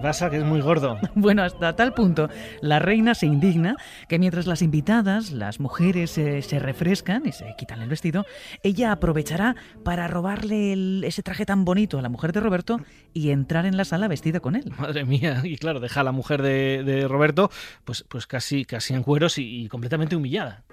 pasa 0.00 0.30
que 0.30 0.38
es 0.38 0.44
muy 0.44 0.60
gordo. 0.60 0.98
Bueno, 1.14 1.42
hasta 1.42 1.76
tal 1.76 1.92
punto, 1.94 2.28
la 2.62 2.78
reina 2.78 3.14
se 3.14 3.26
indigna 3.26 3.76
que 4.08 4.18
mientras 4.18 4.46
las 4.46 4.62
invitadas, 4.62 5.30
las 5.32 5.60
mujeres, 5.60 6.16
eh, 6.18 6.42
se 6.42 6.58
refrescan 6.58 7.22
y 7.26 7.32
se 7.32 7.54
quitan 7.58 7.82
el 7.82 7.88
vestido, 7.88 8.24
ella 8.62 8.92
aprovechará 8.92 9.54
para 9.84 10.08
robarle 10.08 10.72
el- 10.72 11.04
ese 11.04 11.22
traje 11.22 11.44
tan 11.46 11.64
bonito 11.64 11.98
a 11.98 12.02
la 12.02 12.08
mujer 12.08 12.32
de 12.32 12.40
Roberto 12.40 12.80
y 13.12 13.30
entrar 13.30 13.66
en 13.66 13.76
la 13.76 13.84
sala 13.84 14.08
vestida 14.08 14.40
con 14.40 14.56
él. 14.56 14.72
Madre 14.78 15.04
mía, 15.04 15.40
y 15.44 15.56
claro, 15.56 15.80
deja 15.80 16.00
a 16.00 16.04
la 16.04 16.12
mujer 16.12 16.42
de, 16.42 16.82
de 16.84 17.06
Roberto 17.06 17.50
pues, 17.84 18.04
pues 18.08 18.26
casi, 18.26 18.64
casi 18.64 18.94
en 18.94 19.02
cueros 19.02 19.38
y, 19.38 19.64
y 19.64 19.68
completamente 19.68 20.16
humillada. 20.16 20.64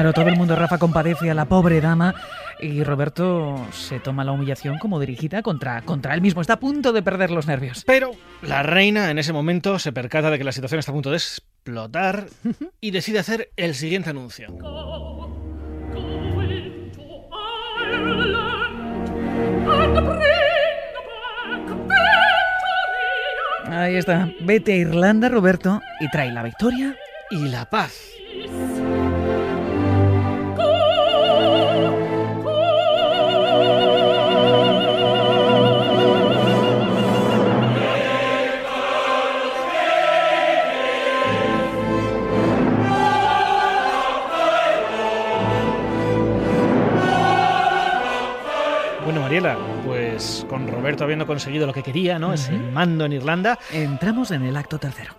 Claro, 0.00 0.14
todo 0.14 0.28
el 0.30 0.36
mundo, 0.36 0.56
Rafa, 0.56 0.78
compadece 0.78 1.30
a 1.30 1.34
la 1.34 1.44
pobre 1.44 1.78
dama 1.82 2.14
y 2.58 2.82
Roberto 2.84 3.66
se 3.70 4.00
toma 4.00 4.24
la 4.24 4.32
humillación 4.32 4.78
como 4.78 4.98
dirigida 4.98 5.42
contra, 5.42 5.82
contra 5.82 6.14
él 6.14 6.22
mismo. 6.22 6.40
Está 6.40 6.54
a 6.54 6.58
punto 6.58 6.94
de 6.94 7.02
perder 7.02 7.30
los 7.30 7.46
nervios. 7.46 7.84
Pero 7.84 8.12
la 8.40 8.62
reina 8.62 9.10
en 9.10 9.18
ese 9.18 9.34
momento 9.34 9.78
se 9.78 9.92
percata 9.92 10.30
de 10.30 10.38
que 10.38 10.44
la 10.44 10.52
situación 10.52 10.78
está 10.78 10.92
a 10.92 10.94
punto 10.94 11.10
de 11.10 11.18
explotar 11.18 12.28
y 12.80 12.92
decide 12.92 13.18
hacer 13.18 13.50
el 13.58 13.74
siguiente 13.74 14.08
anuncio. 14.08 14.48
Ahí 23.66 23.96
está. 23.96 24.32
Vete 24.40 24.72
a 24.72 24.76
Irlanda, 24.76 25.28
Roberto, 25.28 25.82
y 26.00 26.10
trae 26.10 26.32
la 26.32 26.42
victoria 26.42 26.96
Y 27.30 27.48
la 27.48 27.68
paz. 27.68 28.19
Pues 49.86 50.44
con 50.48 50.68
Roberto 50.68 51.04
habiendo 51.04 51.26
conseguido 51.26 51.66
lo 51.66 51.72
que 51.72 51.82
quería, 51.82 52.18
¿no? 52.18 52.32
Ese 52.34 52.54
Ujú. 52.54 52.62
mando 52.72 53.04
en 53.06 53.12
Irlanda, 53.12 53.58
Entramos 53.72 54.30
en 54.32 54.42
el 54.44 54.56
acto 54.56 54.78
tercero. 54.78 55.14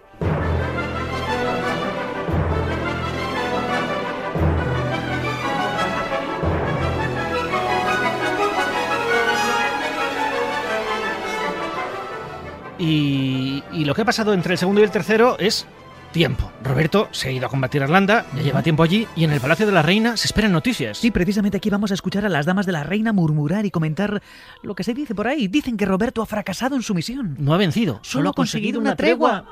Y, 12.78 13.64
y 13.74 13.86
lo 13.86 13.94
que 13.94 14.02
ha 14.02 14.06
pasado 14.06 14.34
entre 14.34 14.54
el 14.54 14.58
segundo 14.58 14.82
y 14.82 14.84
el 14.84 14.92
tercero 14.92 15.38
es 15.38 15.68
tiempo. 16.12 16.52
Roberto 16.64 17.10
se 17.12 17.30
ha 17.30 17.32
ido 17.32 17.48
a 17.48 17.50
combatir 17.50 17.82
a 17.82 17.86
Irlanda, 17.86 18.26
ya 18.36 18.42
lleva 18.44 18.64
tiempo 18.64 18.84
allí, 18.84 19.08
y 19.16 19.24
en 19.24 19.32
el 19.32 19.40
Palacio 19.40 19.66
de 19.66 19.72
la 19.72 19.82
Reina 19.82 20.18
se 20.18 20.28
esperan 20.28 20.52
noticias. 20.52 20.98
Sí, 20.98 21.12
precisamente 21.12 21.58
aquí 21.58 21.70
vamos 21.70 21.92
a 21.92 21.94
escuchar 21.94 22.26
a 22.26 22.30
las 22.30 22.46
damas 22.46 22.66
de 22.66 22.72
la 22.72 22.84
reina 22.84 23.14
murmurar 23.14 23.66
y 23.66 23.72
comentar 23.72 24.22
lo 24.62 24.76
que 24.76 24.84
se 24.84 24.94
dice 24.94 25.16
por 25.16 25.28
ahí. 25.28 25.48
Dicen 25.48 25.78
que 25.78 25.86
Roberto 25.86 26.22
ha 26.22 26.26
fracasado 26.26 26.76
en 26.76 26.84
su 26.84 26.94
misión. 26.94 27.36
No 27.40 27.54
ha 27.54 27.58
vencido, 27.58 28.00
Solo 28.04 28.30
ha 28.30 28.34
conseguido 28.34 28.80
una 28.80 28.96
tregua. 28.96 29.46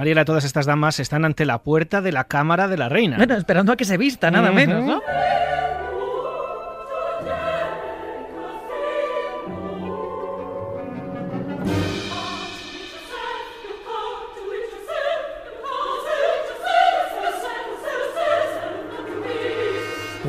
Mariela, 0.00 0.24
todas 0.24 0.44
estas 0.44 0.64
damas 0.64 0.98
están 0.98 1.26
ante 1.26 1.44
la 1.44 1.58
puerta 1.58 2.00
de 2.00 2.10
la 2.10 2.24
Cámara 2.24 2.68
de 2.68 2.78
la 2.78 2.88
Reina. 2.88 3.18
Bueno, 3.18 3.34
esperando 3.34 3.70
a 3.70 3.76
que 3.76 3.84
se 3.84 3.98
vista, 3.98 4.30
nada 4.30 4.50
menos, 4.50 4.82
¿no? 4.82 5.02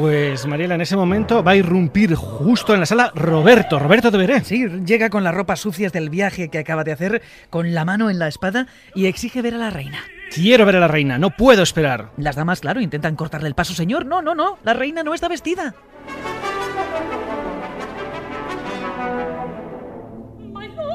Pues 0.01 0.47
Mariela, 0.47 0.73
en 0.73 0.81
ese 0.81 0.95
momento 0.95 1.43
va 1.43 1.51
a 1.51 1.55
irrumpir 1.55 2.15
justo 2.15 2.73
en 2.73 2.79
la 2.79 2.87
sala 2.87 3.11
Roberto, 3.13 3.77
Roberto 3.77 4.09
de 4.09 4.17
Veré. 4.17 4.43
Sí, 4.43 4.65
llega 4.83 5.11
con 5.11 5.23
las 5.23 5.31
ropas 5.31 5.59
sucias 5.59 5.93
del 5.93 6.09
viaje 6.09 6.49
que 6.49 6.57
acaba 6.57 6.83
de 6.83 6.91
hacer, 6.91 7.21
con 7.51 7.75
la 7.75 7.85
mano 7.85 8.09
en 8.09 8.17
la 8.17 8.27
espada 8.27 8.65
y 8.95 9.05
exige 9.05 9.43
ver 9.43 9.53
a 9.53 9.57
la 9.59 9.69
reina. 9.69 9.99
Quiero 10.33 10.65
ver 10.65 10.77
a 10.77 10.79
la 10.79 10.87
reina, 10.87 11.19
no 11.19 11.29
puedo 11.29 11.61
esperar. 11.61 12.09
Las 12.17 12.35
damas, 12.35 12.61
claro, 12.61 12.81
intentan 12.81 13.15
cortarle 13.15 13.47
el 13.47 13.53
paso. 13.53 13.75
Señor, 13.75 14.07
no, 14.07 14.23
no, 14.23 14.33
no, 14.33 14.57
la 14.63 14.73
reina 14.73 15.03
no 15.03 15.13
está 15.13 15.27
vestida. 15.27 15.75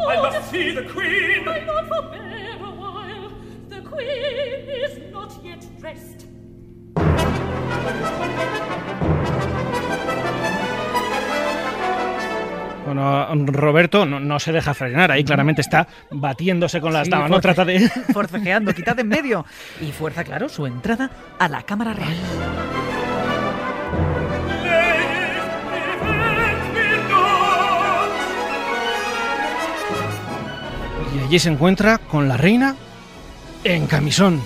I 0.08 0.16
must 0.20 0.50
see 0.50 0.74
the 0.74 0.84
queen. 0.84 1.44
My 1.44 1.64
lord, 1.64 1.86
forbear 1.86 2.58
a 2.60 2.70
while. 2.72 3.30
The 3.68 3.82
queen 3.82 4.68
is 4.68 4.98
not 5.12 5.32
yet 5.44 5.64
dressed. 5.78 6.26
Bueno, 12.86 13.26
Roberto 13.46 14.06
no, 14.06 14.20
no 14.20 14.38
se 14.38 14.52
deja 14.52 14.72
frenar, 14.72 15.10
ahí 15.10 15.24
claramente 15.24 15.60
está 15.60 15.88
batiéndose 16.10 16.80
con 16.80 16.92
las 16.92 17.06
Sí, 17.08 17.12
no 17.28 17.40
trata 17.40 17.64
de... 17.64 17.80
Forcejeando, 18.12 18.72
quitad 18.72 18.98
en 19.00 19.08
medio. 19.08 19.44
Y 19.80 19.90
fuerza, 19.90 20.22
claro, 20.22 20.48
su 20.48 20.66
entrada 20.66 21.10
a 21.38 21.48
la 21.48 21.62
Cámara 21.62 21.92
Real. 21.92 22.14
Y 31.14 31.18
allí 31.26 31.38
se 31.38 31.48
encuentra 31.48 31.98
con 31.98 32.28
la 32.28 32.36
reina 32.36 32.76
en 33.64 33.86
camisón. 33.86 34.40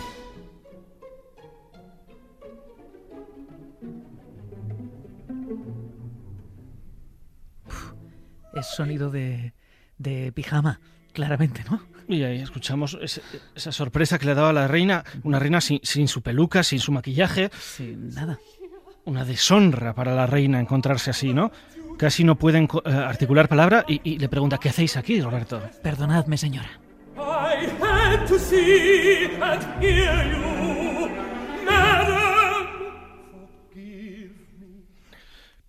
Es 8.60 8.66
sonido 8.76 9.10
de, 9.10 9.52
de 9.98 10.32
pijama, 10.32 10.80
claramente, 11.12 11.64
¿no? 11.70 11.82
Y 12.08 12.22
ahí 12.24 12.40
escuchamos 12.40 12.98
ese- 13.00 13.22
esa 13.54 13.72
sorpresa 13.72 14.18
que 14.18 14.26
le 14.26 14.34
daba 14.34 14.50
a 14.50 14.52
la 14.52 14.66
reina, 14.68 15.04
una 15.22 15.38
reina 15.38 15.60
sin, 15.60 15.80
sin 15.82 16.08
su 16.08 16.22
peluca, 16.22 16.62
sin 16.62 16.78
su 16.80 16.90
maquillaje, 16.92 17.50
Sin 17.58 18.10
nada. 18.14 18.38
una 19.04 19.24
deshonra 19.24 19.94
para 19.94 20.14
la 20.14 20.26
reina 20.26 20.60
encontrarse 20.60 21.10
así, 21.10 21.32
¿no? 21.32 21.50
Casi 21.98 22.24
no 22.24 22.36
pueden 22.36 22.68
eh, 22.84 22.90
articular 22.92 23.48
palabra 23.48 23.84
y, 23.86 24.00
y 24.04 24.18
le 24.18 24.28
pregunta, 24.28 24.58
¿qué 24.58 24.70
hacéis 24.70 24.96
aquí, 24.96 25.20
Roberto? 25.20 25.62
Perdonadme, 25.82 26.36
señora. 26.36 26.70
I 27.16 27.66
had 27.80 28.26
to 28.26 28.38
see 28.38 29.26
and 29.40 29.82
hear 29.82 30.32
you, 30.32 30.69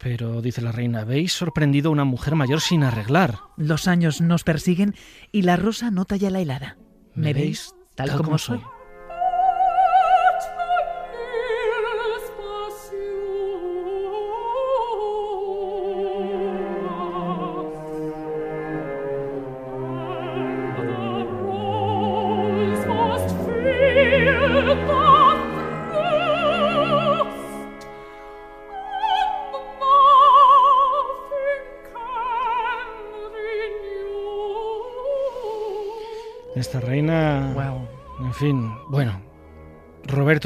Pero, 0.02 0.42
dice 0.42 0.62
la 0.62 0.72
reina, 0.72 1.02
habéis 1.02 1.34
sorprendido 1.34 1.90
a 1.90 1.92
una 1.92 2.06
mujer 2.06 2.36
mayor 2.36 2.60
sin 2.62 2.84
arreglar. 2.84 3.38
Los 3.56 3.88
años 3.88 4.20
nos 4.20 4.44
persiguen 4.44 4.96
y 5.32 5.44
la 5.44 5.58
rosa 5.58 5.92
no 5.92 6.06
talla 6.06 6.32
la 6.32 6.40
helada. 6.42 6.78
Me 7.14 7.26
¿Me 7.28 7.34
veis 7.34 7.76
tal, 7.96 8.08
tal 8.08 8.18
como 8.18 8.26
como 8.30 8.38
soy? 8.40 8.60
soy. 8.60 8.68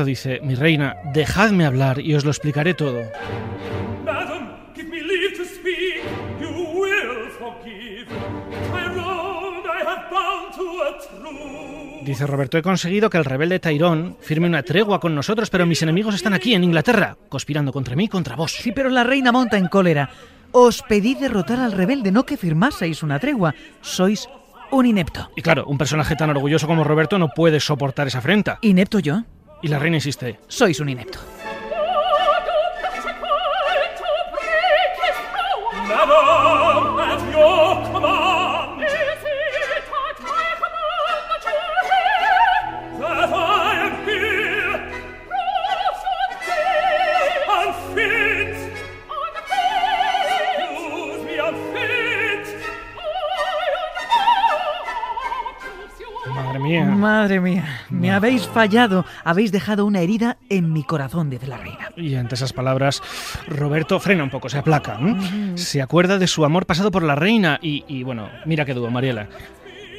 Dice, 0.04 0.40
mi 0.44 0.56
reina, 0.56 0.98
dejadme 1.14 1.66
hablar 1.66 2.00
y 2.00 2.16
os 2.16 2.26
lo 2.26 2.32
explicaré 2.32 2.74
todo. 2.74 3.04
Madam, 4.04 4.50
give 4.76 4.90
me 4.90 5.02
leave 5.02 5.36
to 5.38 5.46
speak. 5.46 6.04
You 6.40 6.50
will 6.50 7.30
forgive. 7.40 8.08
Tyrone 8.72 9.64
I 9.66 9.86
have 9.88 10.10
bound 10.12 10.56
to 10.56 10.84
a 10.84 10.98
truth. 11.00 12.06
Dice 12.06 12.28
Roberto, 12.28 12.58
he 12.58 12.62
conseguido 12.62 13.10
que 13.10 13.18
el 13.18 13.26
rebelde 13.26 13.60
Tyrone 13.60 14.16
firme 14.22 14.48
una 14.48 14.62
tregua 14.64 15.00
con 15.00 15.16
nosotros, 15.16 15.50
pero 15.50 15.66
mis 15.66 15.82
enemigos 15.82 16.14
están 16.14 16.34
aquí, 16.34 16.54
en 16.54 16.64
Inglaterra, 16.64 17.18
conspirando 17.30 17.72
contra 17.74 17.96
mí 17.96 18.04
y 18.06 18.10
contra 18.10 18.36
vos. 18.36 18.52
Sí, 18.52 18.72
pero 18.72 18.90
la 18.90 19.04
reina 19.04 19.32
monta 19.32 19.58
en 19.58 19.68
cólera. 19.68 20.10
Os 20.52 20.84
pedí 20.84 21.16
derrotar 21.16 21.60
al 21.60 21.72
rebelde, 21.72 22.12
no 22.12 22.26
que 22.26 22.38
firmaseis 22.38 23.02
una 23.02 23.20
tregua. 23.20 23.56
Sois 23.82 24.30
un 24.72 24.86
inepto. 24.86 25.30
Y 25.36 25.42
claro, 25.42 25.66
un 25.66 25.78
personaje 25.78 26.16
tan 26.16 26.30
orgulloso 26.30 26.68
como 26.68 26.84
Roberto 26.84 27.18
no 27.18 27.30
puede 27.30 27.60
soportar 27.60 28.08
esa 28.08 28.20
afrenta. 28.20 28.60
¿Inepto 28.62 29.00
yo? 29.00 29.24
Y 29.66 29.68
la 29.68 29.80
reina 29.80 29.98
insiste, 29.98 30.38
Sois 30.48 30.80
un 30.80 30.90
inepto. 30.90 31.35
Madre 57.16 57.40
mía, 57.40 57.64
me 57.90 58.12
habéis 58.12 58.46
fallado. 58.46 59.06
Habéis 59.24 59.54
dejado 59.54 59.86
una 59.86 60.02
herida 60.02 60.36
en 60.50 60.74
mi 60.74 60.84
corazón, 60.84 61.30
dice 61.30 61.48
la 61.48 61.56
reina. 61.56 61.90
Y 61.96 62.16
ante 62.16 62.36
esas 62.36 62.52
palabras, 62.52 63.02
Roberto 63.48 64.02
frena 64.02 64.26
un 64.26 64.30
poco, 64.30 64.50
se 64.50 64.58
aplaca. 64.58 65.00
Se 65.56 65.82
acuerda 65.82 66.18
de 66.18 66.28
su 66.28 66.44
amor 66.44 66.66
pasado 66.66 66.92
por 66.92 67.04
la 67.04 67.16
reina 67.16 67.58
y, 67.62 67.86
y, 67.88 68.04
bueno, 68.04 68.30
mira 68.46 68.66
qué 68.66 68.74
dúo, 68.74 68.92
Mariela. 68.92 69.30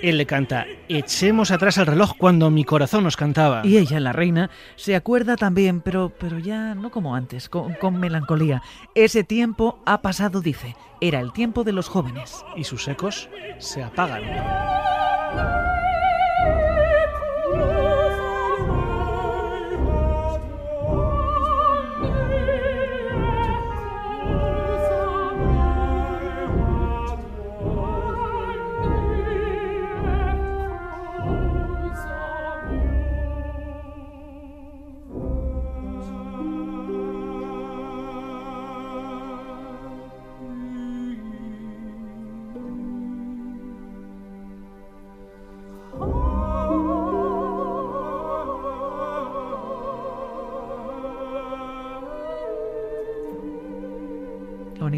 Él 0.03 0.19
le 0.19 0.27
canta, 0.27 0.67
echemos 0.91 1.51
atrás 1.51 1.79
el 1.79 1.87
reloj 1.87 2.13
cuando 2.19 2.51
mi 2.51 2.65
corazón 2.65 3.05
nos 3.05 3.17
cantaba. 3.17 3.63
Y 3.65 3.79
ella, 3.79 3.99
la 3.99 4.13
reina, 4.13 4.51
se 4.77 4.95
acuerda 4.95 5.37
también, 5.37 5.81
pero, 5.81 6.13
pero 6.21 6.39
ya 6.39 6.75
no 6.75 6.91
como 6.91 7.15
antes, 7.15 7.49
con, 7.49 7.73
con 7.77 7.99
melancolía. 7.99 8.63
Ese 8.95 9.25
tiempo 9.25 9.81
ha 9.87 10.03
pasado, 10.03 10.43
dice. 10.43 10.77
Era 11.01 11.21
el 11.21 11.33
tiempo 11.33 11.65
de 11.65 11.73
los 11.73 11.89
jóvenes. 11.89 12.45
Y 12.57 12.65
sus 12.65 12.87
ecos 12.89 13.31
se 13.59 13.83
apagan. 13.83 14.23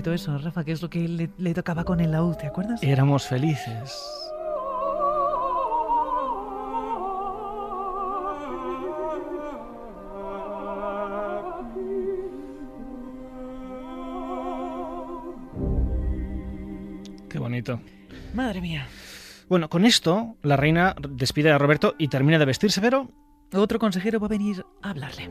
Bonito 0.09 0.13
eso, 0.13 0.39
Rafa, 0.39 0.65
que 0.65 0.73
es 0.73 0.83
lo 0.83 0.91
que 0.91 1.07
le, 1.09 1.31
le 1.39 1.55
tocaba 1.55 1.85
con 1.85 2.01
el 2.01 2.13
laúd, 2.13 2.37
¿te 2.37 2.47
acuerdas? 2.47 2.83
Éramos 2.83 3.27
felices. 3.27 3.95
Qué 17.29 17.39
bonito. 17.39 17.81
Madre 18.35 18.61
mía. 18.61 18.87
Bueno, 19.49 19.69
con 19.69 19.85
esto, 19.85 20.37
la 20.43 20.57
reina 20.57 20.95
despide 21.11 21.51
a 21.51 21.59
Roberto 21.59 21.95
y 21.99 22.09
termina 22.09 22.39
de 22.39 22.45
vestirse, 22.45 22.81
pero 22.81 23.09
Otro 23.53 23.79
consejero 23.79 24.21
va 24.21 24.27
a 24.27 24.31
venir 24.31 24.65
a 24.83 24.91
hablarle. 24.91 25.29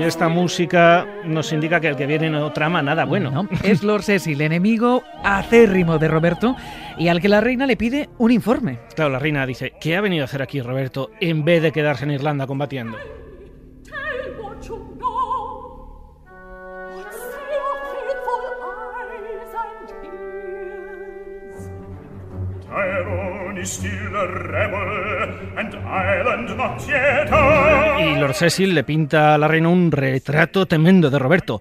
Y 0.00 0.04
esta 0.04 0.30
música 0.30 1.06
nos 1.26 1.52
indica 1.52 1.78
que 1.78 1.88
el 1.88 1.96
que 1.96 2.06
viene 2.06 2.30
no 2.30 2.52
trama 2.52 2.80
nada 2.80 3.04
bueno. 3.04 3.30
No, 3.30 3.48
es 3.62 3.82
Lord 3.82 4.02
Cecil, 4.02 4.40
enemigo 4.40 5.02
acérrimo 5.22 5.98
de 5.98 6.08
Roberto, 6.08 6.56
y 6.96 7.08
al 7.08 7.20
que 7.20 7.28
la 7.28 7.42
reina 7.42 7.66
le 7.66 7.76
pide 7.76 8.08
un 8.16 8.30
informe. 8.30 8.78
Claro, 8.94 9.10
la 9.10 9.18
reina 9.18 9.44
dice, 9.44 9.74
¿qué 9.78 9.96
ha 9.96 10.00
venido 10.00 10.22
a 10.22 10.24
hacer 10.24 10.40
aquí 10.40 10.62
Roberto 10.62 11.10
en 11.20 11.44
vez 11.44 11.62
de 11.62 11.72
quedarse 11.72 12.04
en 12.04 12.12
Irlanda 12.12 12.46
combatiendo? 12.46 12.96
Y 28.00 28.18
Lord 28.18 28.34
Cecil 28.34 28.74
le 28.74 28.84
pinta 28.84 29.34
a 29.34 29.38
la 29.38 29.48
reina 29.48 29.68
un 29.68 29.92
retrato 29.92 30.66
tremendo 30.66 31.10
de 31.10 31.18
Roberto. 31.18 31.60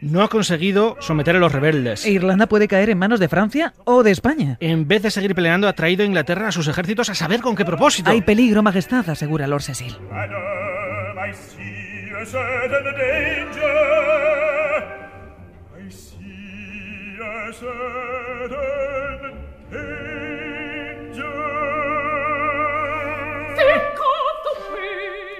No 0.00 0.22
ha 0.22 0.28
conseguido 0.28 0.96
someter 1.00 1.36
a 1.36 1.38
los 1.38 1.52
rebeldes. 1.52 2.04
E 2.04 2.10
Irlanda 2.10 2.46
puede 2.46 2.68
caer 2.68 2.90
en 2.90 2.98
manos 2.98 3.20
de 3.20 3.28
Francia 3.28 3.74
o 3.84 4.02
de 4.02 4.10
España. 4.10 4.56
En 4.60 4.88
vez 4.88 5.02
de 5.02 5.10
seguir 5.10 5.34
peleando, 5.34 5.68
ha 5.68 5.72
traído 5.74 6.02
a 6.02 6.06
Inglaterra 6.06 6.48
a 6.48 6.52
sus 6.52 6.68
ejércitos 6.68 7.08
a 7.08 7.14
saber 7.14 7.40
con 7.40 7.54
qué 7.56 7.64
propósito. 7.64 8.10
Hay 8.10 8.22
peligro, 8.22 8.62
majestad, 8.62 9.08
asegura 9.08 9.46
Lord 9.46 9.62
Cecil. 9.62 9.96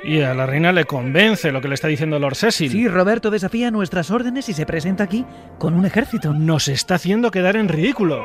Y 0.04 0.20
a 0.20 0.34
la 0.34 0.46
reina 0.46 0.72
le 0.72 0.84
convence 0.84 1.52
lo 1.52 1.60
que 1.60 1.68
le 1.68 1.74
está 1.74 1.86
diciendo 1.86 2.18
Lord 2.18 2.34
Cecil. 2.34 2.72
Sí, 2.72 2.88
Roberto 2.88 3.30
desafía 3.30 3.70
nuestras 3.70 4.10
órdenes 4.10 4.48
y 4.48 4.52
se 4.52 4.66
presenta 4.66 5.04
aquí 5.04 5.24
con 5.58 5.74
un 5.74 5.86
ejército. 5.86 6.32
Nos 6.34 6.66
está 6.66 6.96
haciendo 6.96 7.30
quedar 7.30 7.56
en 7.56 7.68
ridículo. 7.68 8.24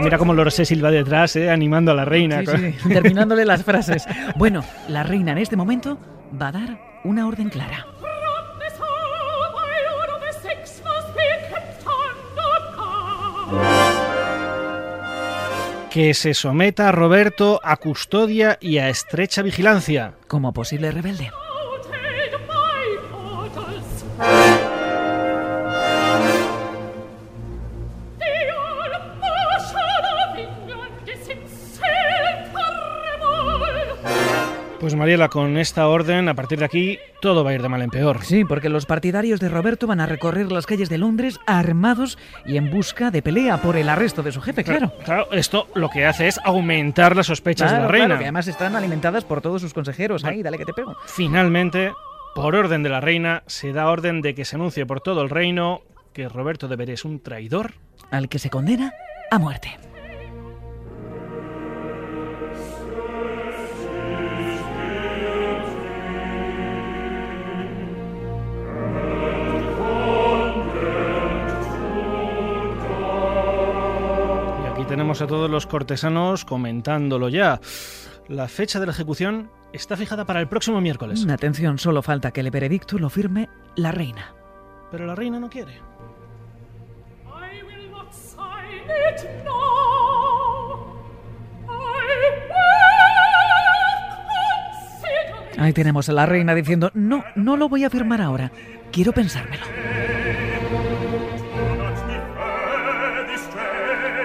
Mira 0.00 0.16
cómo 0.16 0.32
Lord 0.32 0.50
Cecil 0.50 0.82
va 0.82 0.90
detrás, 0.90 1.36
eh, 1.36 1.50
animando 1.50 1.92
a 1.92 1.94
la 1.94 2.06
reina. 2.06 2.40
Sí, 2.40 2.74
sí, 2.82 2.88
terminándole 2.92 3.44
las 3.44 3.62
frases. 3.62 4.06
Bueno, 4.34 4.64
la 4.88 5.02
reina 5.02 5.32
en 5.32 5.38
este 5.38 5.56
momento 5.56 5.98
va 6.30 6.48
a 6.48 6.52
dar 6.52 7.00
una 7.04 7.26
orden 7.26 7.48
clara. 7.48 7.86
Que 15.90 16.14
se 16.14 16.34
someta 16.34 16.88
a 16.88 16.92
Roberto 16.92 17.60
a 17.64 17.76
custodia 17.76 18.58
y 18.60 18.78
a 18.78 18.88
estrecha 18.88 19.42
vigilancia. 19.42 20.14
Como 20.28 20.52
posible 20.52 20.92
rebelde. 20.92 21.32
Mariela, 35.10 35.28
con 35.28 35.58
esta 35.58 35.88
orden, 35.88 36.28
a 36.28 36.34
partir 36.34 36.60
de 36.60 36.64
aquí, 36.66 37.00
todo 37.20 37.42
va 37.42 37.50
a 37.50 37.54
ir 37.54 37.62
de 37.62 37.68
mal 37.68 37.82
en 37.82 37.90
peor. 37.90 38.22
Sí, 38.22 38.44
porque 38.44 38.68
los 38.68 38.86
partidarios 38.86 39.40
de 39.40 39.48
Roberto 39.48 39.88
van 39.88 39.98
a 39.98 40.06
recorrer 40.06 40.52
las 40.52 40.66
calles 40.66 40.88
de 40.88 40.98
Londres 40.98 41.40
armados 41.48 42.16
y 42.46 42.56
en 42.56 42.70
busca 42.70 43.10
de 43.10 43.20
pelea 43.20 43.60
por 43.60 43.76
el 43.76 43.88
arresto 43.88 44.22
de 44.22 44.30
su 44.30 44.40
jefe, 44.40 44.62
claro. 44.62 44.92
Claro, 45.04 45.26
esto 45.32 45.66
lo 45.74 45.88
que 45.88 46.06
hace 46.06 46.28
es 46.28 46.38
aumentar 46.44 47.16
las 47.16 47.26
sospechas 47.26 47.72
de 47.72 47.78
la 47.78 47.88
reina. 47.88 48.06
claro, 48.06 48.18
que 48.20 48.26
además 48.26 48.46
están 48.46 48.76
alimentadas 48.76 49.24
por 49.24 49.40
todos 49.40 49.60
sus 49.60 49.74
consejeros. 49.74 50.24
Ahí, 50.24 50.44
dale 50.44 50.58
que 50.58 50.64
te 50.64 50.74
pego. 50.74 50.96
Finalmente, 51.06 51.92
por 52.36 52.54
orden 52.54 52.84
de 52.84 52.90
la 52.90 53.00
reina, 53.00 53.42
se 53.48 53.72
da 53.72 53.88
orden 53.88 54.22
de 54.22 54.36
que 54.36 54.44
se 54.44 54.54
anuncie 54.54 54.86
por 54.86 55.00
todo 55.00 55.22
el 55.22 55.30
reino 55.30 55.80
que 56.12 56.28
Roberto 56.28 56.68
de 56.68 56.76
Veré 56.76 56.92
es 56.92 57.04
un 57.04 57.18
traidor, 57.18 57.72
al 58.12 58.28
que 58.28 58.38
se 58.38 58.48
condena 58.48 58.92
a 59.32 59.40
muerte. 59.40 59.76
Tenemos 74.90 75.22
a 75.22 75.26
todos 75.28 75.48
los 75.48 75.66
cortesanos 75.66 76.44
comentándolo 76.44 77.28
ya. 77.28 77.60
La 78.28 78.48
fecha 78.48 78.80
de 78.80 78.86
la 78.86 78.92
ejecución 78.92 79.48
está 79.72 79.96
fijada 79.96 80.24
para 80.24 80.40
el 80.40 80.48
próximo 80.48 80.80
miércoles, 80.80 81.24
Atención, 81.30 81.78
solo 81.78 82.02
falta 82.02 82.32
que 82.32 82.40
el 82.40 82.50
veredicto 82.50 82.98
lo 82.98 83.08
firme 83.08 83.48
la 83.76 83.92
reina. 83.92 84.34
pero 84.90 85.06
la 85.06 85.14
reina 85.14 85.38
no 85.38 85.48
quiere. 85.48 85.74
I 87.24 87.62
will 87.62 87.90
not 87.92 88.12
sign 88.12 88.90
it 88.90 89.24
now. 89.44 90.96
I 91.68 91.70
will 91.70 92.40
consider 94.90 95.52
it. 95.54 95.60
Ahí 95.60 95.72
tenemos 95.72 96.08
a 96.08 96.12
la 96.12 96.26
reina 96.26 96.52
diciendo, 96.56 96.90
no, 96.94 97.22
no 97.36 97.56
lo 97.56 97.68
voy 97.68 97.84
a 97.84 97.90
firmar 97.90 98.20
ahora, 98.20 98.50
quiero 98.90 99.12
pensármelo. 99.12 99.62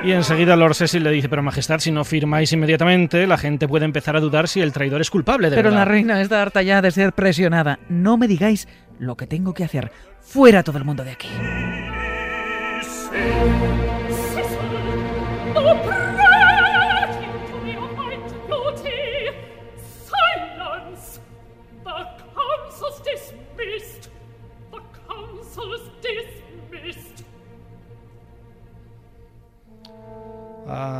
Y 0.06 0.12
enseguida 0.12 0.56
Lord 0.56 0.76
Cecil 0.76 1.04
le 1.04 1.10
dice, 1.10 1.28
pero 1.30 1.42
Majestad, 1.42 1.80
si 1.80 1.92
no 1.92 2.04
firmáis 2.06 2.54
inmediatamente, 2.54 3.26
la 3.26 3.38
gente 3.38 3.68
puede 3.68 3.86
empezar 3.86 4.16
a 4.16 4.20
dudar 4.20 4.48
si 4.48 4.62
el 4.62 4.72
traidor 4.72 5.02
es 5.02 5.10
culpable 5.10 5.50
de 5.50 5.56
Pero 5.56 5.70
verdad. 5.70 5.80
la 5.80 5.86
reina 5.86 6.22
está 6.22 6.44
harta 6.44 6.62
ya 6.62 6.82
de 6.82 6.92
ser 6.92 7.14
presionada. 7.14 7.80
No 7.90 8.16
me 8.16 8.28
digáis 8.28 8.68
lo 9.00 9.18
que 9.18 9.26
tengo 9.26 9.54
que 9.56 9.64
hacer. 9.64 9.92
Fuera 10.22 10.62
todo 10.62 10.78
el 10.78 10.84
mundo 10.86 11.04
de 11.04 11.12
aquí. 11.12 11.28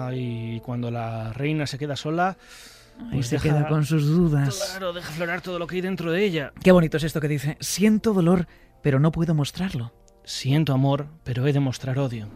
Ay, 0.08 0.62
cuando 0.64 0.92
la 0.92 1.34
reina 1.34 1.68
se 1.68 1.78
queda 1.78 1.96
sola, 1.96 2.38
Ahí 3.00 3.08
pues 3.14 3.28
se 3.28 3.36
deja- 3.36 3.50
queda 3.50 3.68
con 3.68 3.86
sus 3.86 4.06
dudas. 4.08 4.68
Claro, 4.72 4.94
deja 4.94 5.10
aflorar 5.10 5.42
todo 5.42 5.60
lo 5.60 5.68
que 5.68 5.76
hay 5.76 5.82
dentro 5.82 6.12
de 6.12 6.24
ella. 6.24 6.54
Qué 6.64 6.72
bonito 6.72 6.98
es 6.98 7.04
esto 7.04 7.20
que 7.22 7.28
dice. 7.28 7.58
Siento 7.60 8.14
dolor, 8.14 8.48
pero 8.82 9.00
no 9.00 9.12
puedo 9.12 9.34
mostrarlo. 9.36 9.94
Siento 10.24 10.74
amor, 10.74 11.08
pero 11.24 11.46
he 11.46 11.54
de 11.54 11.60
mostrar 11.60 12.00
odio. 12.00 12.28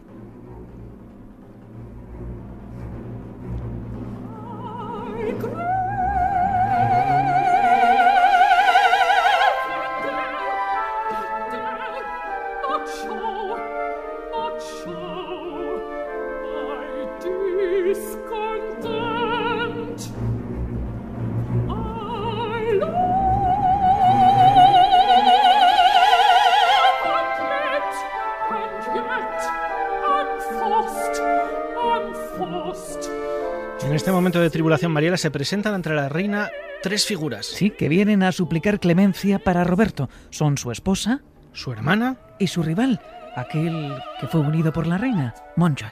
Momento 34.30 34.42
de 34.42 34.50
tribulación, 34.50 34.92
Mariela 34.92 35.16
se 35.16 35.32
presentan 35.32 35.74
ante 35.74 35.90
la 35.90 36.08
reina 36.08 36.50
tres 36.84 37.04
figuras. 37.04 37.46
Sí, 37.46 37.70
que 37.70 37.88
vienen 37.88 38.22
a 38.22 38.30
suplicar 38.30 38.78
clemencia 38.78 39.40
para 39.40 39.64
Roberto. 39.64 40.08
Son 40.30 40.56
su 40.56 40.70
esposa 40.70 41.22
Su 41.52 41.72
hermana 41.72 42.16
y 42.38 42.46
su 42.46 42.62
rival, 42.62 43.00
aquel 43.34 43.92
que 44.20 44.28
fue 44.28 44.40
unido 44.40 44.72
por 44.72 44.86
la 44.86 44.98
reina, 44.98 45.34
Montjoy. 45.56 45.90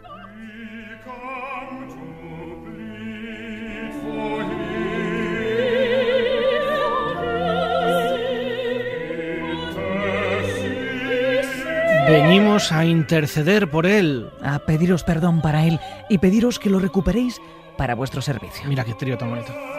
venimos 12.09 12.73
a 12.73 12.87
interceder 12.87 13.69
por 13.69 13.85
él. 13.85 14.31
A 14.41 14.61
pediros 14.61 15.05
perdón 15.05 15.43
para 15.43 15.67
él 15.67 15.79
y 16.09 16.19
pediros 16.19 16.59
que 16.59 16.71
lo 16.71 16.79
recuperéis 16.79 17.41
para 17.79 17.95
vuestro 17.95 18.21
servicio. 18.21 18.69
Mira 18.69 18.85
qué 18.85 18.93
trío 18.93 19.17
tan 19.17 19.31
bonito. 19.31 19.78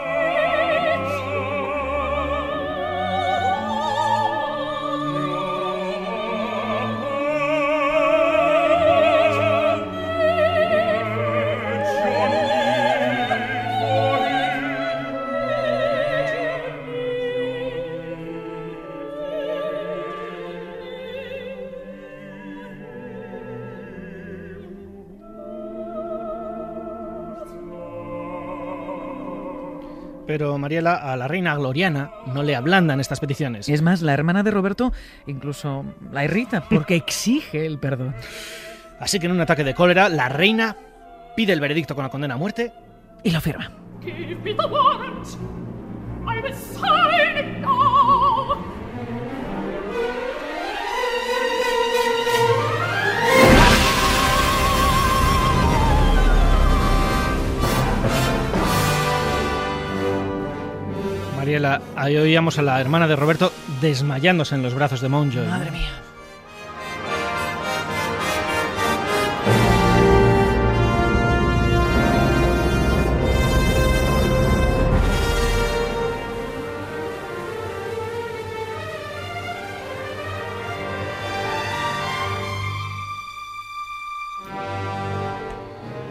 Pero 30.30 30.56
Mariela, 30.60 30.94
a 30.94 31.18
la 31.18 31.28
reina 31.28 31.56
Gloriana 31.56 32.12
no 32.28 32.44
le 32.44 32.56
ablandan 32.56 33.00
estas 33.00 33.20
peticiones. 33.20 33.68
Es 33.68 33.82
más, 33.82 34.04
la 34.04 34.14
hermana 34.14 34.44
de 34.44 34.52
Roberto 34.52 34.94
incluso 35.26 35.84
la 36.12 36.24
irrita 36.24 36.62
porque 36.70 36.96
exige 36.96 37.66
el 37.66 37.80
perdón. 37.80 38.14
Así 39.00 39.20
que 39.20 39.26
en 39.26 39.32
un 39.32 39.42
ataque 39.42 39.64
de 39.64 39.74
cólera, 39.74 40.08
la 40.08 40.30
reina 40.30 40.78
pide 41.36 41.54
el 41.54 41.60
veredicto 41.60 41.96
con 41.96 42.04
la 42.04 42.12
condena 42.12 42.36
a 42.36 42.38
muerte 42.38 42.72
Y 43.24 43.32
lo 43.32 43.42
firma. 43.42 43.72
Give 44.04 44.36
me 44.44 44.54
the 44.54 44.68
Mariela, 61.50 61.82
ahí 61.96 62.16
oíamos 62.16 62.60
a 62.60 62.62
la 62.62 62.80
hermana 62.80 63.08
de 63.08 63.16
Roberto 63.16 63.52
desmayándose 63.82 64.54
en 64.54 64.62
los 64.62 64.76
brazos 64.76 65.02
de 65.02 65.10
Montjoy. 65.10 65.48
¿no? 65.48 65.50
Madre 65.50 65.72
mía. 65.72 65.90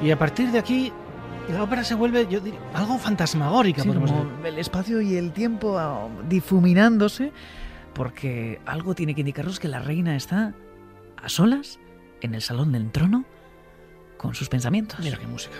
Y 0.03 0.11
a 0.11 0.18
partir 0.18 0.51
de 0.51 0.59
aquí, 0.59 0.92
la 1.52 1.62
ópera 1.62 1.84
se 1.84 1.94
vuelve, 1.94 2.26
yo 2.28 2.40
diría, 2.40 2.61
algo 2.74 2.98
fantasmagórica. 2.98 3.82
Sí, 3.82 3.88
como 3.88 4.44
el 4.44 4.58
espacio 4.58 5.00
y 5.00 5.16
el 5.16 5.32
tiempo 5.32 5.78
ah, 5.78 6.08
difuminándose, 6.28 7.32
porque 7.94 8.61
algo 8.66 8.94
tiene 8.94 9.14
que 9.14 9.20
indicarnos 9.20 9.58
que 9.58 9.68
la 9.68 9.80
reina 9.80 10.16
está 10.16 10.54
a 11.16 11.28
solas 11.28 11.78
en 12.20 12.34
el 12.34 12.42
salón 12.42 12.72
del 12.72 12.90
trono 12.90 13.24
con 14.16 14.34
sus 14.34 14.48
pensamientos. 14.48 15.00
Mira 15.00 15.16
qué 15.16 15.26
música. 15.26 15.56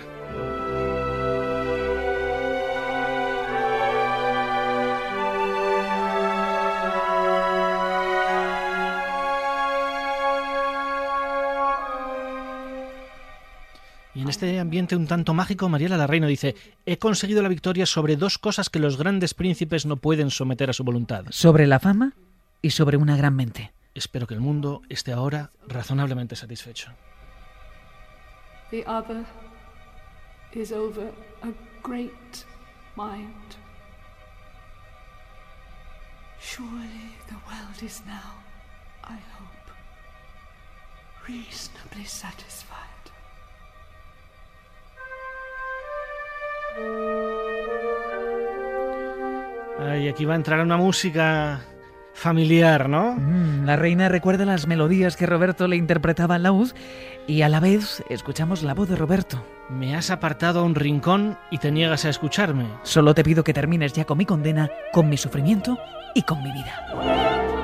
En 14.29 14.31
este 14.31 14.59
ambiente 14.59 14.95
un 14.95 15.07
tanto 15.07 15.33
mágico, 15.33 15.69
Mariela 15.69 15.97
la 15.97 16.05
Reina 16.05 16.27
dice, 16.27 16.55
he 16.85 16.99
conseguido 16.99 17.41
la 17.41 17.49
victoria 17.49 17.87
sobre 17.87 18.15
dos 18.15 18.37
cosas 18.37 18.69
que 18.69 18.77
los 18.77 18.95
grandes 18.95 19.33
príncipes 19.33 19.87
no 19.87 19.95
pueden 19.95 20.29
someter 20.29 20.69
a 20.69 20.73
su 20.73 20.83
voluntad. 20.83 21.25
Sobre 21.31 21.65
la 21.65 21.79
fama 21.79 22.13
y 22.61 22.69
sobre 22.69 22.97
una 22.97 23.17
gran 23.17 23.35
mente. 23.35 23.71
Espero 23.95 24.27
que 24.27 24.35
el 24.35 24.39
mundo 24.39 24.83
esté 24.87 25.13
ahora 25.13 25.49
razonablemente 25.67 26.35
satisfecho. 26.35 26.91
The 28.69 28.85
other 28.85 29.25
is 30.53 30.71
over 30.71 31.11
a 31.41 31.51
great 31.81 32.45
mind. 32.95 33.57
Surely 36.39 37.15
the 37.27 37.37
world 37.47 37.81
is 37.81 38.03
now, 38.05 38.35
I 39.03 39.17
hope, 39.39 39.73
reasonably 41.27 42.05
satisfied. 42.05 42.98
Ay, 49.79 50.07
aquí 50.07 50.25
va 50.25 50.33
a 50.33 50.37
entrar 50.37 50.59
una 50.59 50.77
música 50.77 51.61
familiar, 52.13 52.89
¿no? 52.89 53.15
Mm, 53.15 53.65
la 53.65 53.75
reina 53.75 54.09
recuerda 54.09 54.45
las 54.45 54.67
melodías 54.67 55.15
que 55.15 55.25
Roberto 55.25 55.67
le 55.67 55.77
interpretaba 55.77 56.35
en 56.35 56.43
la 56.43 56.49
laúd 56.49 56.71
y 57.27 57.43
a 57.43 57.49
la 57.49 57.59
vez 57.59 58.03
escuchamos 58.09 58.61
la 58.61 58.73
voz 58.73 58.89
de 58.89 58.95
Roberto. 58.95 59.43
Me 59.69 59.95
has 59.95 60.09
apartado 60.11 60.59
a 60.59 60.63
un 60.63 60.75
rincón 60.75 61.37
y 61.49 61.59
te 61.59 61.71
niegas 61.71 62.05
a 62.05 62.09
escucharme. 62.09 62.67
Solo 62.83 63.13
te 63.13 63.23
pido 63.23 63.43
que 63.43 63.53
termines 63.53 63.93
ya 63.93 64.05
con 64.05 64.17
mi 64.17 64.25
condena, 64.25 64.69
con 64.91 65.09
mi 65.09 65.17
sufrimiento 65.17 65.77
y 66.13 66.23
con 66.23 66.43
mi 66.43 66.51
vida. 66.51 67.58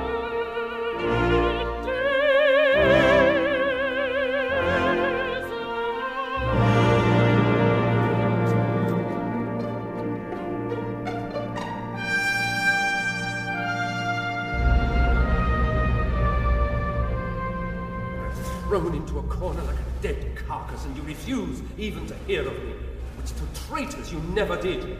Refuse 21.06 21.62
even 21.78 22.06
to 22.06 22.14
hear 22.26 22.46
of 22.46 22.52
me, 22.64 22.74
which 23.16 23.32
to 23.32 23.68
traitors 23.68 24.12
you 24.12 24.18
never 24.34 24.60
did. 24.60 24.98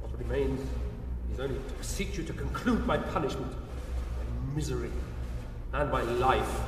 What 0.00 0.18
remains 0.18 0.60
is 1.32 1.40
only 1.40 1.56
to 1.56 1.74
beseech 1.74 2.16
you 2.16 2.24
to 2.24 2.32
conclude 2.32 2.86
my 2.86 2.96
punishment, 2.96 3.52
my 3.52 4.54
misery, 4.54 4.90
and 5.74 5.90
my 5.92 6.02
life. 6.02 6.60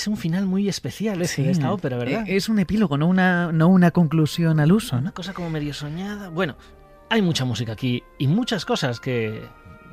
Es, 0.00 0.06
un 0.08 0.16
final 0.16 0.46
muy 0.46 0.68
especial 0.68 1.20
ese 1.20 1.42
de 1.42 1.50
esta 1.50 1.72
ópera, 1.72 1.98
¿verdad? 1.98 2.24
Eh, 2.26 2.36
Es 2.36 2.48
un 2.48 2.58
epílogo, 2.58 2.96
no 2.96 3.06
una, 3.06 3.52
no 3.52 3.68
una 3.68 3.90
conclusión 3.90 4.58
al 4.60 4.72
uso. 4.72 4.96
Una 4.96 5.12
cosa 5.12 5.34
como 5.34 5.50
medio 5.50 5.74
soñada. 5.74 6.28
Bueno, 6.30 6.56
hay 7.10 7.22
mucha 7.22 7.44
música 7.44 7.72
aquí 7.72 8.02
y 8.18 8.26
muchas 8.26 8.64
cosas 8.64 9.00
que, 9.00 9.42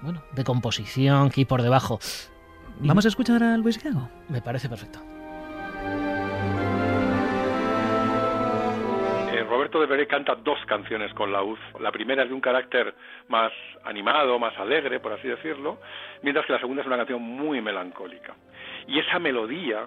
bueno, 0.02 0.24
de 0.34 0.43
composición 0.43 1.32
hay 1.36 1.46
por 1.46 1.62
debajo. 1.62 2.00
Y 2.82 2.88
¿Vamos 2.88 3.06
a 3.06 3.08
escuchar 3.10 3.43
a 3.43 3.58
Luis 3.58 3.84
Gago? 3.84 4.08
Me 4.30 4.41
parece 4.41 4.70
perfecto. 4.70 5.00
Roberto 9.67 9.82
de 9.82 9.97
Veré 9.97 10.08
canta 10.08 10.34
dos 10.36 10.58
canciones 10.65 11.13
con 11.13 11.30
la 11.30 11.43
UZ. 11.43 11.60
La 11.82 11.91
primera 11.91 12.23
es 12.23 12.30
de 12.30 12.34
un 12.34 12.39
carácter 12.39 12.93
más 13.27 13.51
animado, 13.84 14.39
más 14.39 14.58
alegre, 14.58 15.01
por 15.01 15.12
así 15.12 15.27
decirlo, 15.27 15.80
mientras 16.21 16.45
que 16.45 16.53
la 16.53 16.60
segunda 16.60 16.84
es 16.84 16.88
una 16.88 16.95
canción 16.95 17.21
muy 17.21 17.60
melancólica. 17.60 18.34
Y 18.88 18.97
esa 18.97 19.19
melodía 19.19 19.86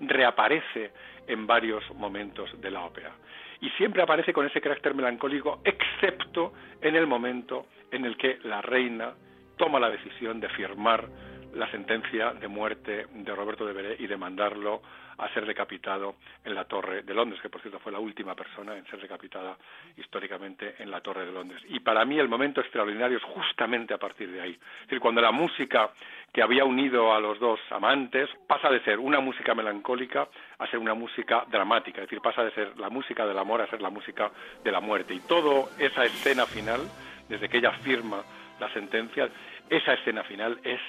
reaparece 0.00 0.90
en 1.28 1.46
varios 1.46 1.88
momentos 1.94 2.50
de 2.60 2.72
la 2.72 2.80
ópera. 2.80 3.12
Y 3.60 3.70
siempre 3.70 4.02
aparece 4.02 4.32
con 4.32 4.44
ese 4.44 4.60
carácter 4.60 4.92
melancólico, 4.92 5.60
excepto 5.62 6.52
en 6.80 6.96
el 6.96 7.06
momento 7.06 7.66
en 7.92 8.04
el 8.04 8.16
que 8.16 8.40
la 8.42 8.60
reina 8.60 9.12
toma 9.56 9.78
la 9.78 9.90
decisión 9.90 10.40
de 10.40 10.48
firmar 10.48 11.06
la 11.54 11.70
sentencia 11.70 12.32
de 12.32 12.48
muerte 12.48 13.06
de 13.12 13.34
Roberto 13.34 13.66
de 13.66 13.72
Veré 13.72 13.96
y 13.98 14.06
de 14.06 14.16
mandarlo 14.16 14.82
a 15.18 15.28
ser 15.32 15.46
decapitado 15.46 16.16
en 16.44 16.54
la 16.54 16.64
Torre 16.64 17.02
de 17.02 17.14
Londres, 17.14 17.40
que 17.40 17.48
por 17.48 17.60
cierto 17.60 17.78
fue 17.78 17.92
la 17.92 17.98
última 17.98 18.34
persona 18.34 18.76
en 18.76 18.84
ser 18.86 19.00
decapitada 19.00 19.56
históricamente 19.96 20.76
en 20.78 20.90
la 20.90 21.00
Torre 21.00 21.26
de 21.26 21.32
Londres. 21.32 21.62
Y 21.68 21.80
para 21.80 22.04
mí 22.04 22.18
el 22.18 22.28
momento 22.28 22.60
extraordinario 22.60 23.18
es 23.18 23.24
justamente 23.24 23.94
a 23.94 23.98
partir 23.98 24.30
de 24.30 24.40
ahí. 24.40 24.52
Es 24.52 24.86
decir, 24.86 25.00
cuando 25.00 25.20
la 25.20 25.30
música 25.30 25.90
que 26.32 26.42
había 26.42 26.64
unido 26.64 27.14
a 27.14 27.20
los 27.20 27.38
dos 27.38 27.60
amantes 27.70 28.28
pasa 28.46 28.70
de 28.70 28.80
ser 28.80 28.98
una 28.98 29.20
música 29.20 29.54
melancólica 29.54 30.28
a 30.58 30.66
ser 30.66 30.78
una 30.78 30.94
música 30.94 31.44
dramática, 31.50 32.00
es 32.00 32.08
decir, 32.08 32.20
pasa 32.20 32.42
de 32.42 32.50
ser 32.52 32.78
la 32.78 32.88
música 32.88 33.26
del 33.26 33.38
amor 33.38 33.60
a 33.60 33.68
ser 33.68 33.82
la 33.82 33.90
música 33.90 34.30
de 34.64 34.72
la 34.72 34.80
muerte. 34.80 35.14
Y 35.14 35.20
toda 35.20 35.68
esa 35.78 36.04
escena 36.04 36.46
final, 36.46 36.80
desde 37.28 37.48
que 37.48 37.58
ella 37.58 37.72
firma 37.72 38.22
la 38.58 38.72
sentencia, 38.72 39.28
esa 39.68 39.94
escena 39.94 40.22
final 40.24 40.58
es 40.64 40.80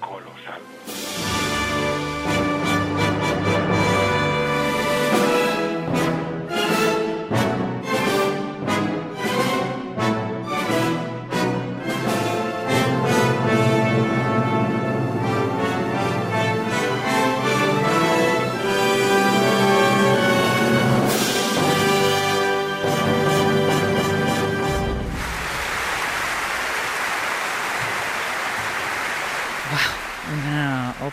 colosal. 0.00 1.21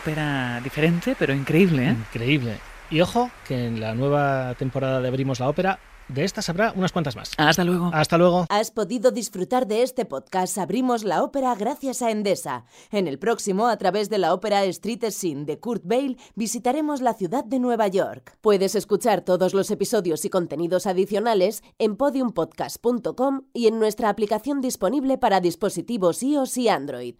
Ópera 0.00 0.60
diferente, 0.64 1.14
pero 1.18 1.34
increíble, 1.34 1.88
¿eh? 1.88 1.90
Increíble. 1.90 2.58
Y 2.90 3.02
ojo, 3.02 3.30
que 3.46 3.66
en 3.66 3.80
la 3.80 3.94
nueva 3.94 4.54
temporada 4.54 5.00
de 5.00 5.08
Abrimos 5.08 5.40
la 5.40 5.48
Ópera, 5.48 5.78
de 6.08 6.24
estas 6.24 6.48
habrá 6.48 6.72
unas 6.74 6.90
cuantas 6.90 7.14
más. 7.14 7.32
Hasta 7.36 7.64
luego. 7.64 7.90
Hasta 7.92 8.18
luego. 8.18 8.46
Has 8.48 8.70
podido 8.70 9.10
disfrutar 9.10 9.66
de 9.66 9.82
este 9.82 10.06
podcast 10.06 10.56
Abrimos 10.58 11.04
la 11.04 11.22
Ópera 11.22 11.54
gracias 11.54 12.00
a 12.02 12.10
Endesa. 12.10 12.64
En 12.90 13.06
el 13.06 13.18
próximo, 13.18 13.68
a 13.68 13.76
través 13.76 14.08
de 14.08 14.18
la 14.18 14.32
ópera 14.32 14.64
Street 14.64 15.04
Scene 15.10 15.44
de 15.44 15.60
Kurt 15.60 15.84
Weill, 15.84 16.18
visitaremos 16.34 17.00
la 17.00 17.14
ciudad 17.14 17.44
de 17.44 17.60
Nueva 17.60 17.86
York. 17.86 18.38
Puedes 18.40 18.74
escuchar 18.74 19.20
todos 19.20 19.54
los 19.54 19.70
episodios 19.70 20.24
y 20.24 20.30
contenidos 20.30 20.86
adicionales 20.86 21.62
en 21.78 21.96
podiumpodcast.com 21.96 23.42
y 23.52 23.66
en 23.68 23.78
nuestra 23.78 24.08
aplicación 24.08 24.62
disponible 24.62 25.18
para 25.18 25.40
dispositivos 25.40 26.22
iOS 26.22 26.56
y 26.56 26.68
Android. 26.68 27.16